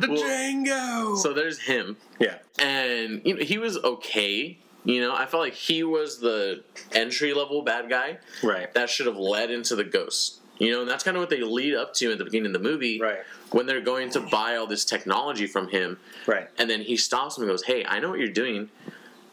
the 0.00 0.10
Well, 0.12 0.22
Django. 0.22 1.16
So 1.16 1.32
there's 1.32 1.60
him. 1.60 1.96
yeah. 2.18 2.36
And 2.58 3.22
you 3.24 3.34
know, 3.34 3.44
he 3.44 3.58
was 3.58 3.76
okay. 3.78 4.58
You 4.84 5.00
know, 5.02 5.14
I 5.14 5.26
felt 5.26 5.42
like 5.42 5.54
he 5.54 5.82
was 5.82 6.20
the 6.20 6.62
entry 6.92 7.34
level 7.34 7.62
bad 7.62 7.90
guy 7.90 8.18
Right. 8.42 8.72
that 8.74 8.88
should 8.88 9.06
have 9.06 9.16
led 9.16 9.50
into 9.50 9.76
the 9.76 9.84
ghost. 9.84 10.36
You 10.58 10.72
know, 10.72 10.80
and 10.80 10.90
that's 10.90 11.04
kind 11.04 11.16
of 11.16 11.20
what 11.20 11.30
they 11.30 11.40
lead 11.40 11.74
up 11.74 11.94
to 11.94 12.10
at 12.10 12.18
the 12.18 12.24
beginning 12.24 12.46
of 12.54 12.62
the 12.62 12.68
movie. 12.68 13.00
Right. 13.00 13.18
When 13.52 13.66
they're 13.66 13.80
going 13.80 14.10
to 14.10 14.20
buy 14.20 14.56
all 14.56 14.66
this 14.66 14.84
technology 14.84 15.46
from 15.46 15.68
him. 15.68 15.98
Right. 16.26 16.48
And 16.58 16.68
then 16.68 16.80
he 16.80 16.96
stops 16.96 17.36
him 17.38 17.44
and 17.44 17.50
goes, 17.50 17.62
Hey, 17.64 17.84
I 17.86 18.00
know 18.00 18.10
what 18.10 18.18
you're 18.18 18.28
doing. 18.28 18.68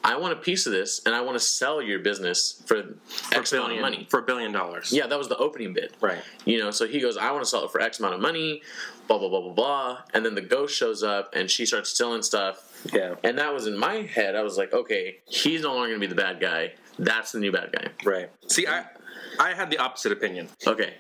I 0.06 0.18
want 0.18 0.34
a 0.34 0.36
piece 0.36 0.68
of 0.68 0.72
this 0.72 1.02
and 1.06 1.16
I 1.16 1.22
want 1.22 1.36
to 1.36 1.44
sell 1.44 1.82
your 1.82 1.98
business 1.98 2.62
for 2.68 2.96
X 3.34 3.52
amount 3.52 3.74
of 3.74 3.82
money. 3.82 4.08
For 4.10 4.20
a 4.20 4.24
billion 4.24 4.52
dollars. 4.52 4.94
Yeah, 4.94 5.08
that 5.08 5.18
was 5.18 5.30
the 5.30 5.38
opening 5.38 5.74
bid. 5.74 5.98
Right. 6.00 6.22
You 6.46 6.60
know, 6.60 6.70
so 6.70 6.88
he 6.88 7.02
goes, 7.02 7.18
I 7.18 7.32
want 7.32 7.44
to 7.44 7.50
sell 7.50 7.66
it 7.66 7.72
for 7.72 7.82
X 7.82 8.00
amount 8.00 8.14
of 8.14 8.22
money, 8.22 8.62
blah, 9.08 9.18
blah, 9.18 9.30
blah, 9.30 9.42
blah, 9.42 9.54
blah. 9.54 9.98
And 10.14 10.24
then 10.24 10.36
the 10.36 10.42
ghost 10.42 10.76
shows 10.76 11.02
up 11.02 11.34
and 11.34 11.50
she 11.50 11.66
starts 11.66 11.90
stealing 11.90 12.22
stuff. 12.22 12.88
Yeah. 12.94 13.16
And 13.24 13.40
that 13.40 13.52
was 13.52 13.66
in 13.66 13.76
my 13.76 14.04
head. 14.04 14.36
I 14.36 14.44
was 14.44 14.58
like, 14.58 14.74
okay, 14.74 15.18
he's 15.28 15.64
no 15.64 15.74
longer 15.74 15.90
going 15.90 16.02
to 16.02 16.08
be 16.08 16.14
the 16.14 16.22
bad 16.22 16.40
guy. 16.40 16.74
That's 17.00 17.32
the 17.32 17.40
new 17.40 17.52
bad 17.52 17.72
guy. 17.72 17.88
Right. 18.06 18.30
See, 18.48 18.68
I 18.68 18.86
I 19.40 19.54
had 19.54 19.72
the 19.72 19.80
opposite 19.80 20.12
opinion. 20.12 20.50
Okay. 20.68 20.94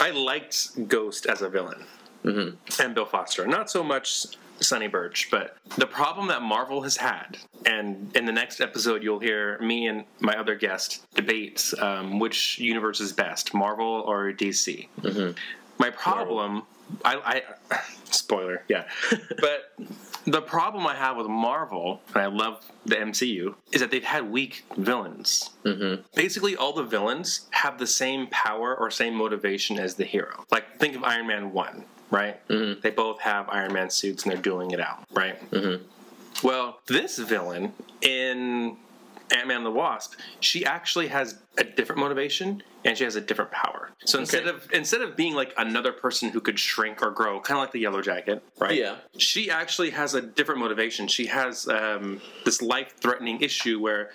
I 0.00 0.10
liked 0.10 0.88
Ghost 0.88 1.26
as 1.26 1.40
a 1.40 1.48
villain. 1.48 1.84
Mm-hmm. 2.24 2.82
And 2.82 2.94
Bill 2.94 3.06
Foster. 3.06 3.46
Not 3.46 3.70
so 3.70 3.82
much 3.82 4.26
Sonny 4.60 4.88
Birch. 4.88 5.28
But 5.30 5.56
the 5.76 5.86
problem 5.86 6.28
that 6.28 6.42
Marvel 6.42 6.82
has 6.82 6.96
had, 6.96 7.38
and 7.66 8.14
in 8.16 8.26
the 8.26 8.32
next 8.32 8.60
episode, 8.60 9.02
you'll 9.02 9.18
hear 9.18 9.58
me 9.60 9.86
and 9.86 10.04
my 10.20 10.36
other 10.36 10.54
guest 10.54 11.06
debate 11.14 11.72
um, 11.78 12.18
which 12.18 12.58
universe 12.58 13.00
is 13.00 13.12
best, 13.12 13.54
Marvel 13.54 14.04
or 14.06 14.32
DC. 14.32 14.88
My 15.78 15.90
problem, 15.90 16.64
I, 17.04 17.42
I 17.70 17.80
spoiler, 18.04 18.62
yeah, 18.68 18.84
but 19.40 19.72
the 20.26 20.42
problem 20.42 20.86
I 20.86 20.94
have 20.94 21.16
with 21.16 21.26
Marvel, 21.26 22.02
and 22.14 22.22
I 22.22 22.26
love 22.26 22.70
the 22.84 22.96
MCU, 22.96 23.54
is 23.72 23.80
that 23.80 23.90
they've 23.90 24.04
had 24.04 24.30
weak 24.30 24.64
villains. 24.76 25.50
Mm-hmm. 25.64 26.02
Basically, 26.14 26.56
all 26.56 26.74
the 26.74 26.82
villains 26.82 27.48
have 27.50 27.78
the 27.78 27.86
same 27.86 28.26
power 28.26 28.76
or 28.76 28.90
same 28.90 29.14
motivation 29.14 29.78
as 29.78 29.94
the 29.94 30.04
hero. 30.04 30.44
Like, 30.50 30.78
think 30.78 30.94
of 30.96 31.04
Iron 31.04 31.26
Man 31.26 31.52
1, 31.52 31.84
right? 32.10 32.46
Mm-hmm. 32.48 32.80
They 32.80 32.90
both 32.90 33.20
have 33.20 33.48
Iron 33.48 33.72
Man 33.72 33.90
suits 33.90 34.24
and 34.24 34.32
they're 34.32 34.40
dueling 34.42 34.70
it 34.72 34.80
out, 34.80 35.04
right? 35.12 35.38
Mm-hmm. 35.50 35.84
Well, 36.46 36.80
this 36.86 37.18
villain 37.18 37.72
in 38.02 38.76
Ant 39.34 39.46
Man 39.48 39.62
the 39.64 39.70
Wasp, 39.70 40.14
she 40.40 40.64
actually 40.64 41.08
has 41.08 41.38
a 41.58 41.64
different 41.64 42.00
motivation 42.00 42.62
and 42.84 42.96
she 42.96 43.04
has 43.04 43.14
a 43.14 43.20
different 43.20 43.50
power. 43.50 43.90
So 44.06 44.18
instead 44.18 44.46
Okay. 44.46 44.56
of 44.56 44.72
instead 44.72 45.02
of 45.02 45.14
being 45.14 45.34
like 45.34 45.52
another 45.58 45.92
person 45.92 46.30
who 46.30 46.40
could 46.40 46.58
shrink 46.58 47.02
or 47.02 47.10
grow, 47.10 47.38
kind 47.40 47.58
of 47.58 47.62
like 47.62 47.72
the 47.72 47.80
Yellow 47.80 48.00
Jacket, 48.00 48.42
right? 48.58 48.74
Yeah. 48.74 48.96
She 49.18 49.50
actually 49.50 49.90
has 49.90 50.14
a 50.14 50.22
different 50.22 50.60
motivation. 50.60 51.06
She 51.06 51.26
has 51.26 51.68
um, 51.68 52.20
this 52.44 52.62
life 52.62 52.94
threatening 52.98 53.40
issue 53.42 53.78
where 53.80 54.10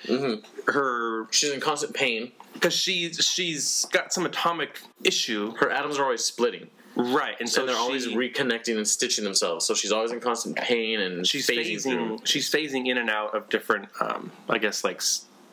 her 0.67 1.27
She's 1.31 1.51
in 1.51 1.59
constant 1.59 1.93
pain. 1.93 2.31
because 2.53 2.73
she 2.73 3.13
she's 3.13 3.85
got 3.91 4.11
some 4.11 4.25
atomic 4.25 4.81
issue, 5.03 5.53
Her 5.57 5.69
atoms 5.71 5.99
are 5.99 6.03
always 6.03 6.23
splitting. 6.23 6.67
Right? 6.95 7.35
And 7.39 7.49
so 7.49 7.61
and 7.61 7.69
they're 7.69 7.77
always 7.77 8.07
reconnecting 8.07 8.77
and 8.77 8.87
stitching 8.87 9.23
themselves. 9.23 9.65
So 9.65 9.73
she's 9.73 9.91
always 9.91 10.11
in 10.11 10.19
constant 10.19 10.55
pain 10.55 10.99
and 11.01 11.25
she's 11.27 11.47
phasing 11.47 11.81
through. 11.81 12.19
she's 12.23 12.49
phasing 12.49 12.87
in 12.87 12.97
and 12.97 13.09
out 13.09 13.35
of 13.35 13.49
different 13.49 13.89
um 14.01 14.31
i 14.49 14.57
guess 14.57 14.83
like 14.83 15.01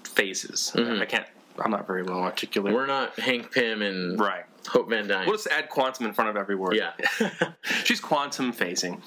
phases 0.05 0.73
i 0.77 1.05
can't 1.05 1.27
i'm 1.59 1.71
not 1.71 1.87
very 1.87 2.03
well 2.03 2.21
articulate 2.21 2.73
Mm-hmm. 2.73 2.77
We're 2.81 2.87
not 2.87 3.19
Hank 3.19 3.53
Pym 3.53 3.83
and 3.83 4.19
right 4.21 4.45
Hope 4.69 4.89
Van 4.91 5.09
Dyne. 5.09 5.27
we'll 5.27 5.37
just 5.37 5.49
add 5.49 5.69
quantum 5.69 6.07
in 6.07 6.13
front 6.13 6.31
of 6.31 6.37
every 6.37 6.55
word 6.55 6.77
yeah. 6.77 6.93
she's 7.85 8.01
quantum 8.01 8.53
phasing 8.53 9.01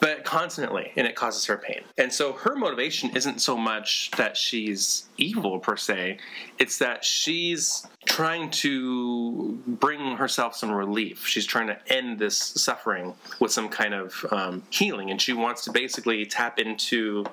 but 0.00 0.24
constantly 0.24 0.92
and 0.96 1.06
it 1.06 1.16
causes 1.16 1.44
her 1.46 1.56
pain 1.56 1.80
and 1.98 2.12
so 2.12 2.32
her 2.32 2.54
motivation 2.54 3.10
isn't 3.16 3.40
so 3.40 3.56
much 3.56 4.10
that 4.16 4.36
she's 4.36 5.04
evil 5.16 5.58
per 5.58 5.76
se 5.76 6.18
it's 6.58 6.78
that 6.78 7.04
she's 7.04 7.86
trying 8.06 8.50
to 8.50 9.58
bring 9.66 10.16
herself 10.16 10.54
some 10.54 10.70
relief 10.70 11.26
she's 11.26 11.46
trying 11.46 11.66
to 11.66 11.78
end 11.92 12.18
this 12.18 12.36
suffering 12.36 13.14
with 13.40 13.50
some 13.50 13.68
kind 13.68 13.94
of 13.94 14.24
um, 14.30 14.62
healing 14.70 15.10
and 15.10 15.20
she 15.20 15.32
wants 15.32 15.64
to 15.64 15.72
basically 15.72 16.24
tap 16.26 16.58
into 16.58 17.24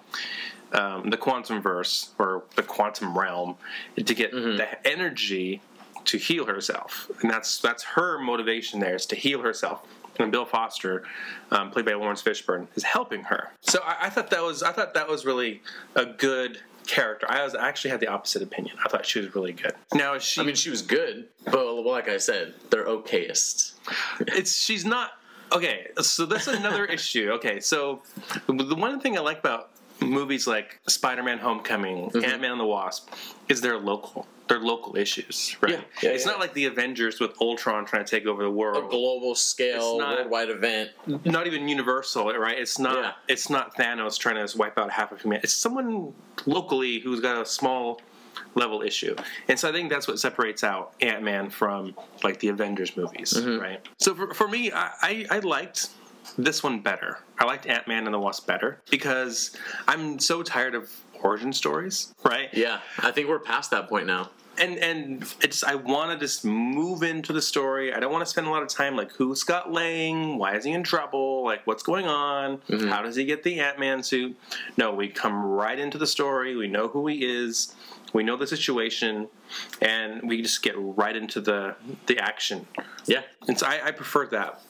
um, 0.74 1.10
the 1.10 1.18
quantum 1.18 1.62
verse 1.62 2.12
or 2.18 2.44
the 2.56 2.64
quantum 2.64 3.18
realm 3.18 3.56
to 3.98 4.14
get 4.14 4.32
the 4.32 4.68
energy 4.88 5.62
to 6.06 6.18
heal 6.18 6.46
herself, 6.46 7.10
and 7.22 7.30
that's 7.30 7.60
that's 7.60 7.84
her 7.84 8.20
motivation. 8.20 8.80
There 8.80 8.96
is 8.96 9.06
to 9.08 9.16
heal 9.16 9.42
herself. 9.42 9.86
And 10.20 10.32
Bill 10.32 10.46
Foster, 10.46 11.04
um, 11.52 11.72
played 11.72 11.86
by 11.86 11.94
Laurence 11.94 12.22
Fishburne, 12.22 12.68
is 12.76 12.84
helping 12.84 13.24
her. 13.24 13.50
So 13.62 13.80
I, 13.84 13.98
I 14.04 14.10
thought 14.10 14.30
that 14.32 14.44
was 14.44 14.62
I 14.62 14.72
thought 14.72 14.94
that 14.94 15.08
was 15.08 15.26
really 15.26 15.62
a 15.96 16.06
good 16.06 16.60
character. 16.92 17.26
I 17.30 17.44
was 17.44 17.56
I 17.56 17.68
actually 17.68 17.92
had 17.92 18.00
the 18.02 18.08
opposite 18.08 18.42
opinion. 18.42 18.76
I 18.86 18.90
thought 18.90 19.06
she 19.06 19.20
was 19.20 19.34
really 19.34 19.54
good. 19.54 19.74
Now 19.94 20.14
is 20.16 20.24
she? 20.24 20.42
I 20.42 20.44
mean, 20.44 20.56
she 20.56 20.70
was 20.70 20.82
good, 20.82 21.28
but 21.46 21.74
like 21.84 22.10
I 22.10 22.18
said, 22.18 22.54
they're 22.70 22.86
okayest. 22.86 23.74
it's 24.40 24.54
she's 24.56 24.86
not 24.86 25.12
okay 25.54 25.88
so 26.00 26.26
that's 26.26 26.48
another 26.48 26.86
issue 26.98 27.30
okay 27.34 27.60
so 27.60 28.02
the 28.48 28.74
one 28.76 29.02
thing 29.02 29.18
i 29.18 29.20
like 29.20 29.40
about 29.40 29.70
movies 30.00 30.48
like 30.48 30.80
spider-man 30.88 31.38
homecoming 31.40 32.10
Mm-hmm. 32.10 32.24
ant-man 32.24 32.52
and 32.52 32.60
the 32.60 32.66
wasp 32.66 33.10
is 33.50 33.60
they're 33.60 33.78
local 33.78 34.26
they're 34.52 34.60
local 34.60 34.98
issues 34.98 35.56
right 35.62 35.74
Yeah, 35.74 35.80
yeah, 36.04 36.10
it's 36.12 36.26
yeah. 36.26 36.32
not 36.32 36.40
like 36.40 36.54
the 36.54 36.66
avengers 36.66 37.20
with 37.20 37.32
ultron 37.40 37.86
trying 37.86 38.04
to 38.04 38.10
take 38.10 38.26
over 38.28 38.44
the 38.44 38.50
world. 38.52 38.86
A 38.86 38.88
global 38.90 39.34
scale, 39.34 39.98
not- 39.98 40.18
worldwide 40.18 40.50
event. 40.50 40.90
not 41.26 41.48
even 41.48 41.68
universal 41.68 42.26
right 42.34 42.60
it's 42.60 42.78
not 42.78 42.96
Yeah. 42.98 43.12
it's 43.28 43.50
not 43.50 43.76
thanos 43.78 44.18
trying 44.20 44.46
to 44.46 44.58
wipe 44.58 44.78
out 44.78 44.92
half 44.92 45.12
of 45.12 45.22
humanity 45.22 45.46
it's 45.46 45.54
someone 45.54 46.14
locally 46.46 47.00
who's 47.00 47.20
got 47.22 47.42
a 47.42 47.46
small 47.46 48.02
level 48.56 48.82
issue 48.82 49.16
and 49.48 49.58
so 49.58 49.70
i 49.70 49.72
think 49.72 49.90
that's 49.90 50.08
what 50.08 50.20
separates 50.20 50.64
out 50.64 50.94
ant-man 51.02 51.50
from 51.50 51.96
like 52.24 52.40
the 52.40 52.50
avengers 52.50 52.96
movies 52.98 53.34
Mm-hmm. 53.34 53.62
right 53.62 53.88
so 54.00 54.14
for, 54.14 54.34
for 54.34 54.48
me 54.48 54.72
I, 54.72 54.90
I 55.02 55.26
i 55.32 55.40
liked 55.40 55.90
this 56.38 56.62
one 56.64 56.80
better 56.82 57.20
i 57.40 57.46
liked 57.46 57.66
ant-man 57.68 58.06
and 58.06 58.14
the 58.14 58.20
wasp 58.20 58.48
better 58.48 58.80
because 58.90 59.56
i'm 59.88 60.20
so 60.20 60.44
tired 60.44 60.76
of 60.76 60.90
origin 61.24 61.54
stories 61.54 62.14
right 62.24 62.50
Yeah, 62.52 62.80
I 63.00 63.12
think 63.12 63.28
we're 63.30 63.40
past 63.40 63.70
that 63.72 63.88
point 63.88 64.08
now. 64.08 64.32
And 64.58 64.78
and 64.78 65.36
it's 65.42 65.64
I 65.64 65.76
want 65.76 66.12
to 66.12 66.18
just 66.18 66.44
move 66.46 67.04
into 67.04 67.34
the 67.34 67.42
story. 67.42 67.94
I 67.94 68.00
don't 68.00 68.12
want 68.12 68.24
to 68.24 68.30
spend 68.30 68.48
a 68.48 68.50
lot 68.50 68.64
of 68.64 68.70
time 68.70 68.96
like 68.96 69.12
who's 69.14 69.40
Scott 69.40 69.72
Lang, 69.72 70.38
why 70.38 70.56
is 70.56 70.66
he 70.66 70.72
in 70.72 70.84
trouble, 70.84 71.44
like 71.44 71.66
what's 71.66 71.84
going 71.84 72.08
on, 72.08 72.58
mm-hmm. 72.58 72.88
how 72.88 73.02
does 73.02 73.16
he 73.16 73.26
get 73.26 73.44
the 73.44 73.60
Ant 73.60 73.80
Man 73.80 74.04
suit? 74.04 74.38
No, 74.78 74.94
we 74.94 75.08
come 75.08 75.44
right 75.44 75.78
into 75.78 75.98
the 75.98 76.08
story. 76.08 76.56
We 76.56 76.68
know 76.68 76.88
who 76.88 77.08
he 77.08 77.26
is, 77.26 77.74
we 78.14 78.24
know 78.24 78.36
the 78.36 78.48
situation, 78.48 79.28
and 79.82 80.28
we 80.28 80.42
just 80.42 80.62
get 80.62 80.76
right 80.78 81.16
into 81.16 81.42
the 81.42 81.76
the 82.08 82.20
action. 82.20 82.68
Yeah, 83.06 83.22
And 83.48 83.58
so 83.58 83.68
I, 83.68 83.88
I 83.88 83.92
prefer 83.92 84.28
that 84.28 84.62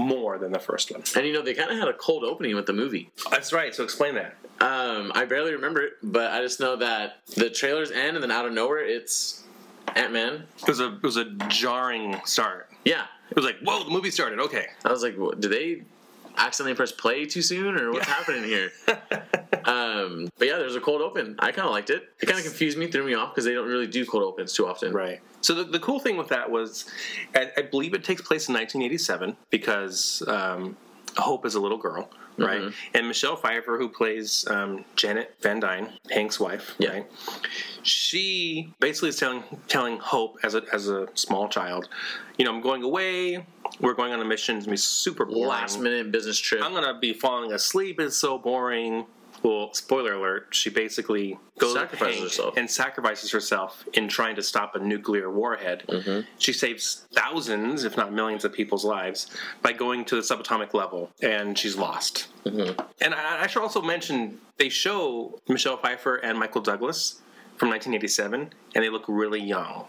more 0.00 0.38
than 0.38 0.52
the 0.52 0.58
first 0.58 0.90
one. 0.90 1.02
and 1.16 1.26
you 1.26 1.32
know 1.32 1.42
they 1.42 1.54
kind 1.54 1.70
of 1.70 1.78
had 1.78 1.88
a 1.88 1.92
cold 1.92 2.24
opening 2.24 2.56
with 2.56 2.66
the 2.66 2.72
movie. 2.72 3.10
That's 3.30 3.52
right. 3.52 3.74
So 3.74 3.84
explain 3.84 4.14
that. 4.16 4.36
Um, 4.60 5.12
I 5.14 5.24
barely 5.24 5.52
remember 5.52 5.80
it, 5.82 5.92
but 6.02 6.30
I 6.32 6.42
just 6.42 6.60
know 6.60 6.76
that 6.76 7.20
the 7.36 7.48
trailers 7.50 7.90
end, 7.90 8.16
and 8.16 8.22
then 8.22 8.30
out 8.30 8.44
of 8.46 8.52
nowhere, 8.52 8.84
it's 8.84 9.44
Ant 9.96 10.12
Man. 10.12 10.44
It 10.62 10.68
was 10.68 10.80
a 10.80 10.94
it 10.96 11.02
was 11.02 11.16
a 11.16 11.24
jarring 11.48 12.20
start. 12.24 12.68
Yeah, 12.84 13.04
It 13.30 13.36
was 13.36 13.44
like, 13.44 13.56
whoa, 13.62 13.84
the 13.84 13.90
movie 13.90 14.10
started. 14.10 14.38
Okay. 14.40 14.66
I 14.84 14.90
was 14.90 15.02
like, 15.02 15.14
did 15.38 15.50
they 15.50 15.82
accidentally 16.36 16.76
press 16.76 16.92
play 16.92 17.26
too 17.26 17.42
soon, 17.42 17.76
or 17.76 17.92
what's 17.92 18.06
happening 18.06 18.44
here? 18.44 18.70
um, 19.64 20.28
but 20.38 20.48
yeah, 20.48 20.58
there's 20.58 20.76
a 20.76 20.80
cold 20.80 21.00
open. 21.00 21.36
I 21.38 21.52
kind 21.52 21.66
of 21.66 21.72
liked 21.72 21.90
it. 21.90 22.08
It 22.20 22.26
kind 22.26 22.38
of 22.38 22.44
confused 22.44 22.78
me, 22.78 22.86
threw 22.86 23.04
me 23.04 23.14
off 23.14 23.34
because 23.34 23.44
they 23.44 23.54
don't 23.54 23.68
really 23.68 23.86
do 23.86 24.04
cold 24.06 24.24
opens 24.24 24.52
too 24.52 24.66
often. 24.66 24.92
Right. 24.92 25.20
So 25.40 25.54
the, 25.54 25.64
the 25.64 25.80
cool 25.80 26.00
thing 26.00 26.16
with 26.16 26.28
that 26.28 26.50
was, 26.50 26.86
I, 27.34 27.50
I 27.56 27.62
believe 27.62 27.94
it 27.94 28.04
takes 28.04 28.22
place 28.22 28.48
in 28.48 28.54
1987 28.54 29.36
because 29.50 30.22
um, 30.26 30.76
Hope 31.16 31.46
is 31.46 31.54
a 31.54 31.60
little 31.60 31.78
girl, 31.78 32.10
right? 32.40 32.60
Mhm. 32.62 32.74
And 32.94 33.08
Michelle 33.08 33.36
Pfeiffer, 33.36 33.78
who 33.78 33.88
plays 33.88 34.46
um, 34.48 34.84
Janet 34.96 35.36
Van 35.40 35.60
Dyne, 35.60 35.92
Hank's 36.10 36.40
wife, 36.40 36.74
Yeah. 36.78 36.90
right? 36.90 37.06
She 37.82 38.72
basically 38.80 39.08
is 39.10 39.16
telling 39.18 39.42
telling 39.68 39.98
Hope 39.98 40.38
as 40.42 40.54
a 40.54 40.62
as 40.72 40.88
a 40.88 41.08
small 41.14 41.48
child, 41.48 41.88
you 42.38 42.44
know, 42.44 42.52
I'm 42.52 42.60
going 42.60 42.82
away. 42.82 43.44
We're 43.80 43.94
going 43.94 44.12
on 44.12 44.20
a 44.20 44.24
mission. 44.24 44.56
It's 44.56 44.66
gonna 44.66 44.72
be 44.74 44.76
super 44.78 45.24
boring. 45.24 45.46
Last 45.48 45.78
minute 45.80 46.10
business 46.12 46.38
trip. 46.38 46.62
I'm 46.62 46.72
gonna 46.74 46.98
be 46.98 47.12
falling 47.14 47.52
asleep. 47.52 48.00
It's 48.00 48.16
so 48.16 48.36
boring. 48.38 49.06
Well, 49.42 49.72
spoiler 49.72 50.14
alert: 50.14 50.48
she 50.50 50.70
basically 50.70 51.38
goes 51.58 51.74
Sacrifices 51.74 52.14
Hank 52.14 52.24
herself. 52.30 52.56
and 52.56 52.70
sacrifices 52.70 53.30
herself 53.30 53.84
in 53.94 54.08
trying 54.08 54.36
to 54.36 54.42
stop 54.42 54.74
a 54.74 54.78
nuclear 54.78 55.30
warhead. 55.30 55.84
Mm-hmm. 55.88 56.20
She 56.38 56.52
saves 56.52 57.06
thousands, 57.12 57.84
if 57.84 57.96
not 57.96 58.12
millions, 58.12 58.44
of 58.44 58.52
people's 58.52 58.84
lives 58.84 59.34
by 59.62 59.72
going 59.72 60.04
to 60.06 60.16
the 60.16 60.22
subatomic 60.22 60.74
level, 60.74 61.10
and 61.22 61.58
she's 61.58 61.76
lost. 61.76 62.28
Mm-hmm. 62.44 62.80
And 63.00 63.14
I, 63.14 63.44
I 63.44 63.46
should 63.46 63.62
also 63.62 63.82
mention 63.82 64.40
they 64.58 64.68
show 64.68 65.38
Michelle 65.48 65.76
Pfeiffer 65.76 66.16
and 66.16 66.38
Michael 66.38 66.60
Douglas 66.60 67.20
from 67.56 67.68
1987, 67.68 68.50
and 68.74 68.84
they 68.84 68.88
look 68.88 69.04
really 69.08 69.40
young. 69.40 69.84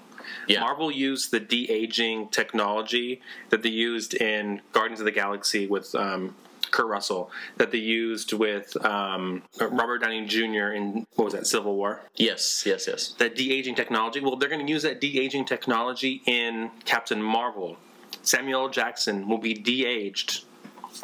Yeah. 0.48 0.62
Marvel 0.62 0.92
used 0.92 1.32
the 1.32 1.40
de 1.40 1.70
aging 1.72 2.30
technology 2.30 3.22
that 3.50 3.64
they 3.64 3.70
used 3.70 4.14
in 4.14 4.62
Guardians 4.74 5.00
of 5.00 5.06
the 5.06 5.12
Galaxy 5.12 5.68
with 5.68 5.94
um, 5.96 6.36
Kurt 6.72 6.86
Russell, 6.88 7.32
that 7.58 7.72
they 7.72 7.78
used 7.80 8.32
with 8.34 8.78
um, 8.86 9.44
Robert 9.60 10.00
Downey 10.00 10.26
Jr. 10.26 10.72
in 10.72 11.06
what 11.16 11.26
was 11.26 11.34
that 11.34 11.46
Civil 11.48 11.76
War? 11.76 12.02
Yes, 12.16 12.64
yes, 12.66 12.88
yes. 12.88 13.10
That 13.18 13.36
de 13.36 13.52
aging 13.54 13.76
technology. 13.76 14.20
Well, 14.22 14.36
they're 14.38 14.50
going 14.50 14.66
to 14.66 14.72
use 14.72 14.84
that 14.84 15.02
de 15.02 15.20
aging 15.20 15.46
technology 15.46 16.22
in 16.26 16.72
Captain 16.86 17.22
Marvel. 17.22 17.78
Samuel 18.24 18.70
Jackson 18.70 19.28
will 19.28 19.38
be 19.40 19.54
de 19.54 19.86
aged 19.86 20.44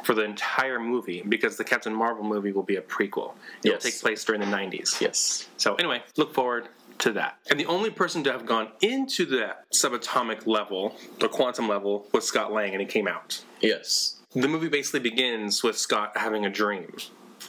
for 0.04 0.14
the 0.14 0.22
entire 0.24 0.80
movie 0.80 1.24
because 1.28 1.58
the 1.58 1.64
Captain 1.64 1.94
Marvel 1.94 2.24
movie 2.24 2.52
will 2.52 2.62
be 2.64 2.76
a 2.76 2.82
prequel. 2.82 3.34
It'll 3.64 3.74
Yes. 3.76 3.84
take 3.84 4.00
place 4.00 4.24
during 4.24 4.42
the 4.42 4.48
90s. 4.48 5.02
Yes. 5.02 5.48
So 5.58 5.76
anyway, 5.76 6.04
look 6.18 6.34
forward 6.34 6.68
to 7.00 7.12
that. 7.14 7.38
And 7.50 7.60
the 7.60 7.66
only 7.66 7.90
person 7.90 8.24
to 8.24 8.32
have 8.32 8.46
gone 8.46 8.70
into 8.82 9.26
that 9.38 9.70
subatomic 9.72 10.48
level, 10.48 10.96
the 11.20 11.28
quantum 11.28 11.68
level, 11.68 12.08
was 12.12 12.26
Scott 12.26 12.52
Lang, 12.52 12.72
and 12.72 12.82
he 12.82 12.88
came 12.88 13.08
out. 13.08 13.44
Yes. 13.62 14.16
The 14.34 14.48
movie 14.48 14.70
basically 14.70 15.00
begins 15.00 15.64
with 15.64 15.78
Scott 15.78 16.12
having 16.16 16.46
a 16.46 16.50
dream 16.50 16.96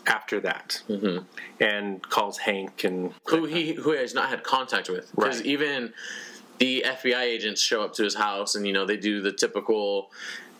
after 0.06 0.40
that, 0.40 0.82
mm-hmm. 0.88 1.24
and 1.62 2.02
calls 2.08 2.38
Hank 2.38 2.84
and 2.84 3.12
Who 3.28 3.44
he 3.44 3.72
who 3.74 3.92
he 3.92 3.98
has 3.98 4.14
not 4.14 4.28
had 4.28 4.42
contact 4.42 4.88
with. 4.88 5.10
Because 5.14 5.38
Right. 5.38 5.46
even 5.46 5.92
the 6.58 6.84
FBI 6.86 7.20
agents 7.20 7.60
show 7.60 7.82
up 7.82 7.94
to 7.94 8.04
his 8.04 8.14
house 8.14 8.54
and 8.54 8.66
you 8.66 8.72
know 8.72 8.84
they 8.84 8.96
do 8.96 9.20
the 9.20 9.32
typical 9.32 10.10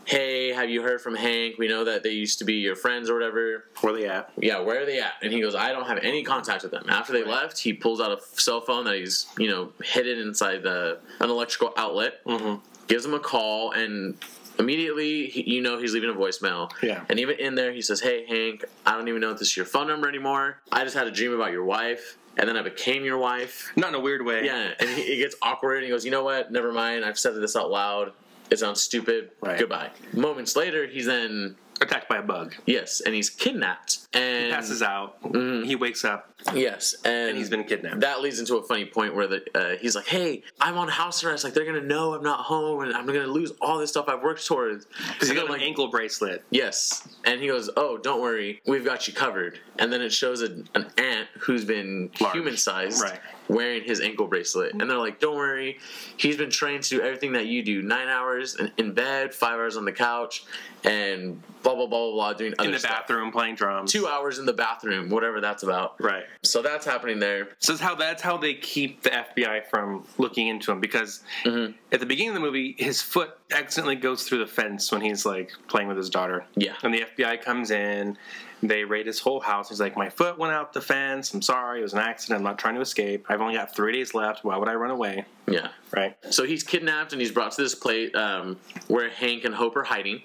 "Hey, 0.09 0.53
have 0.53 0.71
you 0.71 0.81
heard 0.83 1.03
from 1.03 1.15
Hank? 1.15 1.59
We 1.59 1.69
know 1.69 1.85
that 1.85 2.03
they 2.03 2.13
used 2.13 2.39
to 2.39 2.47
be 2.47 2.55
your 2.55 2.75
friends 2.75 3.11
or 3.11 3.15
whatever. 3.15 3.65
Where 3.83 3.93
they 3.93 4.09
at? 4.09 4.33
Yeah, 4.41 4.61
where 4.61 4.83
are 4.83 4.87
they 4.87 5.01
at?" 5.01 5.13
And 5.23 5.33
he 5.33 5.41
goes, 5.41 5.55
"I 5.55 5.71
don't 5.73 5.87
have 5.87 5.99
any 5.99 6.23
contact 6.25 6.63
with 6.63 6.73
them." 6.73 6.87
After 6.89 7.13
they 7.13 7.25
left, 7.25 7.59
he 7.59 7.75
pulls 7.75 8.01
out 8.01 8.11
a 8.11 8.41
cell 8.41 8.63
phone 8.63 8.87
that 8.87 8.97
he's 8.97 9.27
you 9.37 9.49
know 9.49 9.73
hidden 9.85 10.19
inside 10.19 10.63
the 10.63 10.99
an 11.21 11.29
electrical 11.29 11.75
outlet. 11.77 12.25
Mm-hmm. 12.25 12.65
Gives 12.87 13.05
him 13.05 13.15
a 13.15 13.21
call 13.21 13.73
and. 13.73 14.17
Immediately, 14.61 15.27
he, 15.29 15.55
you 15.55 15.61
know 15.61 15.79
he's 15.79 15.95
leaving 15.95 16.11
a 16.11 16.15
voicemail. 16.15 16.69
Yeah. 16.83 17.05
And 17.09 17.21
even 17.21 17.39
in 17.39 17.55
there, 17.55 17.71
he 17.71 17.81
says, 17.81 18.01
"Hey 18.01 18.27
Hank, 18.27 18.65
I 18.85 18.97
don't 18.97 19.07
even 19.07 19.21
know 19.21 19.31
if 19.31 19.39
this 19.39 19.51
is 19.51 19.57
your 19.57 19.67
phone 19.67 19.87
number 19.87 20.09
anymore. 20.09 20.59
I 20.73 20.83
just 20.83 20.97
had 20.97 21.07
a 21.07 21.13
dream 21.13 21.33
about 21.33 21.53
your 21.53 21.63
wife, 21.63 22.19
and 22.37 22.49
then 22.49 22.57
I 22.57 22.63
became 22.63 23.05
your 23.05 23.19
wife. 23.19 23.71
Not 23.77 23.91
in 23.91 23.95
a 23.95 24.01
weird 24.01 24.27
way. 24.27 24.45
Yeah, 24.45 24.73
and 24.81 24.91
he, 24.91 25.03
he 25.03 25.17
gets 25.19 25.37
awkward 25.43 25.77
and 25.77 25.85
he 25.85 25.91
goes, 25.91 26.05
"You 26.05 26.11
know 26.11 26.25
what? 26.25 26.51
Never 26.51 26.73
mind. 26.73 27.05
I've 27.05 27.21
said 27.21 27.37
this 27.37 27.55
out 27.55 27.71
loud. 27.71 28.11
It 28.51 28.59
sounds 28.59 28.83
stupid. 28.83 29.31
Right. 29.41 29.59
Goodbye." 29.59 29.91
Moments 30.13 30.57
later, 30.57 30.87
he's 30.87 31.07
then 31.07 31.57
Attacked 31.81 32.09
by 32.09 32.17
a 32.17 32.23
bug. 32.23 32.57
yes, 32.67 33.01
and 33.01 33.15
he's 33.15 33.31
kidnapped 33.31 33.99
and 34.13 34.47
He 34.47 34.51
passes 34.51 34.83
out. 34.83 35.19
He 35.33 35.77
wakes 35.77 36.05
up 36.05 36.35
Yes, 36.53 36.97
and, 37.05 37.31
and 37.31 37.39
he's 37.39 37.51
been 37.51 37.63
kidnapped. 37.63 38.01
That 38.01 38.21
leads 38.21 38.41
into 38.41 38.57
a 38.57 38.63
funny 38.65 38.85
point 38.85 39.15
where 39.15 39.27
the, 39.29 39.43
uh, 39.55 39.77
he's 39.81 39.95
like, 39.95 40.07
"Hey, 40.07 40.43
I'm 40.61 40.77
on 40.77 40.89
house 40.89 41.23
arrest. 41.23 41.45
Like 41.45 41.55
they're 41.55 41.65
gonna 41.65 41.81
know 41.81 42.15
I'm 42.15 42.23
not 42.25 42.41
home, 42.41 42.83
and 42.83 42.95
I'm 42.95 43.07
gonna 43.07 43.27
lose 43.29 43.53
all 43.61 43.79
this 43.79 43.91
stuff 43.91 44.09
I've 44.09 44.23
worked 44.23 44.45
towards." 44.45 44.87
Because 45.13 45.29
he 45.29 45.35
got 45.37 45.49
an 45.53 45.61
ankle 45.61 45.89
bracelet. 45.89 46.43
Yes, 46.51 47.07
and 47.25 47.41
he 47.41 47.47
goes, 47.47 47.71
"Oh, 47.77 47.97
don't 47.97 48.21
worry, 48.21 48.61
we've 48.67 48.85
got 48.85 49.07
you 49.07 49.15
covered." 49.15 49.61
And 49.79 49.93
then 49.93 50.01
it 50.03 50.13
shows 50.13 50.43
a, 50.43 50.47
an 50.75 50.87
ant 50.97 51.29
who's 51.41 51.65
been 51.65 52.11
human 52.33 52.57
sized, 52.57 53.03
Right. 53.03 53.21
Wearing 53.49 53.83
his 53.85 54.01
ankle 54.01 54.27
bracelet, 54.27 54.73
and 54.73 54.83
they're 54.83 54.99
like, 54.99 55.21
"Don't 55.21 55.37
worry, 55.37 55.79
he's 56.17 56.37
been 56.37 56.51
trained 56.51 56.85
to 56.85 56.91
do 56.91 57.03
everything 57.03 57.33
that 57.33 57.47
you 57.47 57.63
do: 57.63 57.83
nine 57.83 58.09
hours 58.09 58.57
in, 58.77 58.93
bed, 58.93 59.35
five 59.35 59.55
hours 59.55 59.77
on 59.77 59.85
the 59.85 59.93
couch, 59.93 60.45
and 60.85 61.43
blah 61.75 61.87
blah 61.87 61.87
blah 61.87 62.11
blah 62.11 62.13
blah, 62.13 62.33
doing 62.33 62.53
other 62.53 62.57
stuff. 62.57 62.67
In 62.67 62.73
the 62.73 62.79
stuff. 62.79 62.91
bathroom 63.07 63.33
playing 63.33 63.55
drums. 63.57 63.93
Two 63.93 64.07
hours 64.07 64.39
in 64.39 64.47
the 64.47 64.53
bathroom, 64.53 65.11
whatever 65.11 65.41
that's 65.41 65.63
about. 65.63 66.01
Right. 66.01 66.25
So 66.43 66.63
that's 66.63 66.87
happening 66.87 67.19
there. 67.19 67.49
So 67.59 67.73
that's 67.73 67.83
how 67.83 67.95
that's 67.95 68.23
how 68.23 68.37
they 68.37 68.55
keep 68.55 69.03
the 69.03 69.11
FBI 69.11 69.67
from 69.67 70.07
looking 70.19 70.49
into 70.49 70.73
him 70.73 70.81
because 70.81 71.23
Mm-hmm. 71.45 71.73
at 71.93 72.01
the 72.01 72.07
beginning 72.07 72.31
of 72.31 72.35
the 72.35 72.41
movie, 72.41 72.75
his 72.79 73.01
foot 73.03 73.39
accidentally 73.53 73.97
goes 73.97 74.25
through 74.25 74.39
the 74.39 74.47
fence 74.47 74.91
when 74.93 75.01
he's 75.01 75.25
like 75.27 75.51
playing 75.69 75.89
with 75.89 75.97
his 75.97 76.11
daughter. 76.11 76.45
Yeah. 76.57 76.75
And 76.83 76.93
the 76.93 77.05
FBI 77.17 77.43
comes 77.43 77.71
in, 77.71 78.17
they 78.63 78.85
raid 78.85 79.07
his 79.07 79.21
whole 79.21 79.41
house. 79.41 79.69
He's 79.69 79.81
like, 79.81 79.97
"My 79.97 80.09
foot 80.09 80.37
went 80.39 80.53
out 80.53 80.73
the 80.73 80.81
fence. 80.81 81.33
I'm 81.33 81.43
sorry. 81.43 81.79
It 81.81 81.83
was 81.83 81.93
an 81.93 82.01
accident. 82.01 82.39
I'm 82.39 82.45
not 82.45 82.59
trying 82.59 82.75
to 82.75 82.81
escape. 82.81 83.27
I've 83.29 83.41
only 83.41 83.55
got 83.55 83.75
three 83.75 83.93
days 83.93 84.15
left. 84.15 84.45
Why 84.45 84.57
would 84.57 84.69
I 84.69 84.75
run 84.75 84.91
away?" 84.91 85.25
Yeah. 85.47 85.69
Right. 85.95 86.17
So 86.31 86.45
he's 86.45 86.63
kidnapped 86.65 87.13
and 87.13 87.21
he's 87.23 87.31
brought 87.33 87.53
to 87.53 87.63
this 87.63 87.75
place 87.75 88.15
um, 88.15 88.57
where 88.89 89.09
Hank 89.11 89.45
and 89.45 89.55
Hope 89.55 89.77
are 89.77 89.85
hiding, 89.85 90.23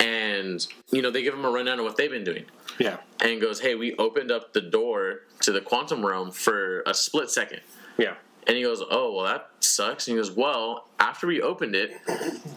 and 0.00 0.66
you 0.90 1.02
know 1.02 1.10
they 1.10 1.22
give 1.22 1.34
him 1.34 1.44
a 1.44 1.50
rundown 1.50 1.78
of 1.78 1.84
what 1.84 1.96
they've 1.96 2.10
been 2.10 2.24
doing. 2.24 2.44
Yeah. 2.78 2.98
and 3.22 3.40
goes, 3.40 3.60
"Hey, 3.60 3.74
we 3.74 3.94
opened 3.96 4.30
up 4.30 4.52
the 4.52 4.60
door 4.60 5.20
to 5.40 5.52
the 5.52 5.60
quantum 5.62 6.04
realm 6.04 6.30
for 6.30 6.82
a 6.86 6.92
split 6.94 7.30
second. 7.30 7.60
Yeah. 7.98 8.14
And 8.46 8.56
he 8.56 8.62
goes, 8.62 8.82
"Oh, 8.90 9.14
well, 9.14 9.24
that 9.24 9.50
sucks." 9.60 10.06
And 10.06 10.16
he 10.16 10.22
goes, 10.22 10.30
"Well, 10.30 10.86
after 11.00 11.26
we 11.26 11.40
opened 11.40 11.74
it, 11.74 11.96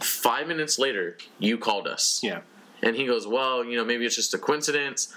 five 0.03 0.47
minutes 0.47 0.77
later, 0.77 1.17
you 1.39 1.57
called 1.57 1.87
us." 1.87 2.19
Yeah. 2.23 2.41
And 2.83 2.95
he 2.95 3.05
goes, 3.05 3.25
"Well, 3.27 3.63
you 3.63 3.77
know, 3.77 3.85
maybe 3.85 4.05
it's 4.05 4.15
just 4.15 4.33
a 4.33 4.37
coincidence. 4.37 5.13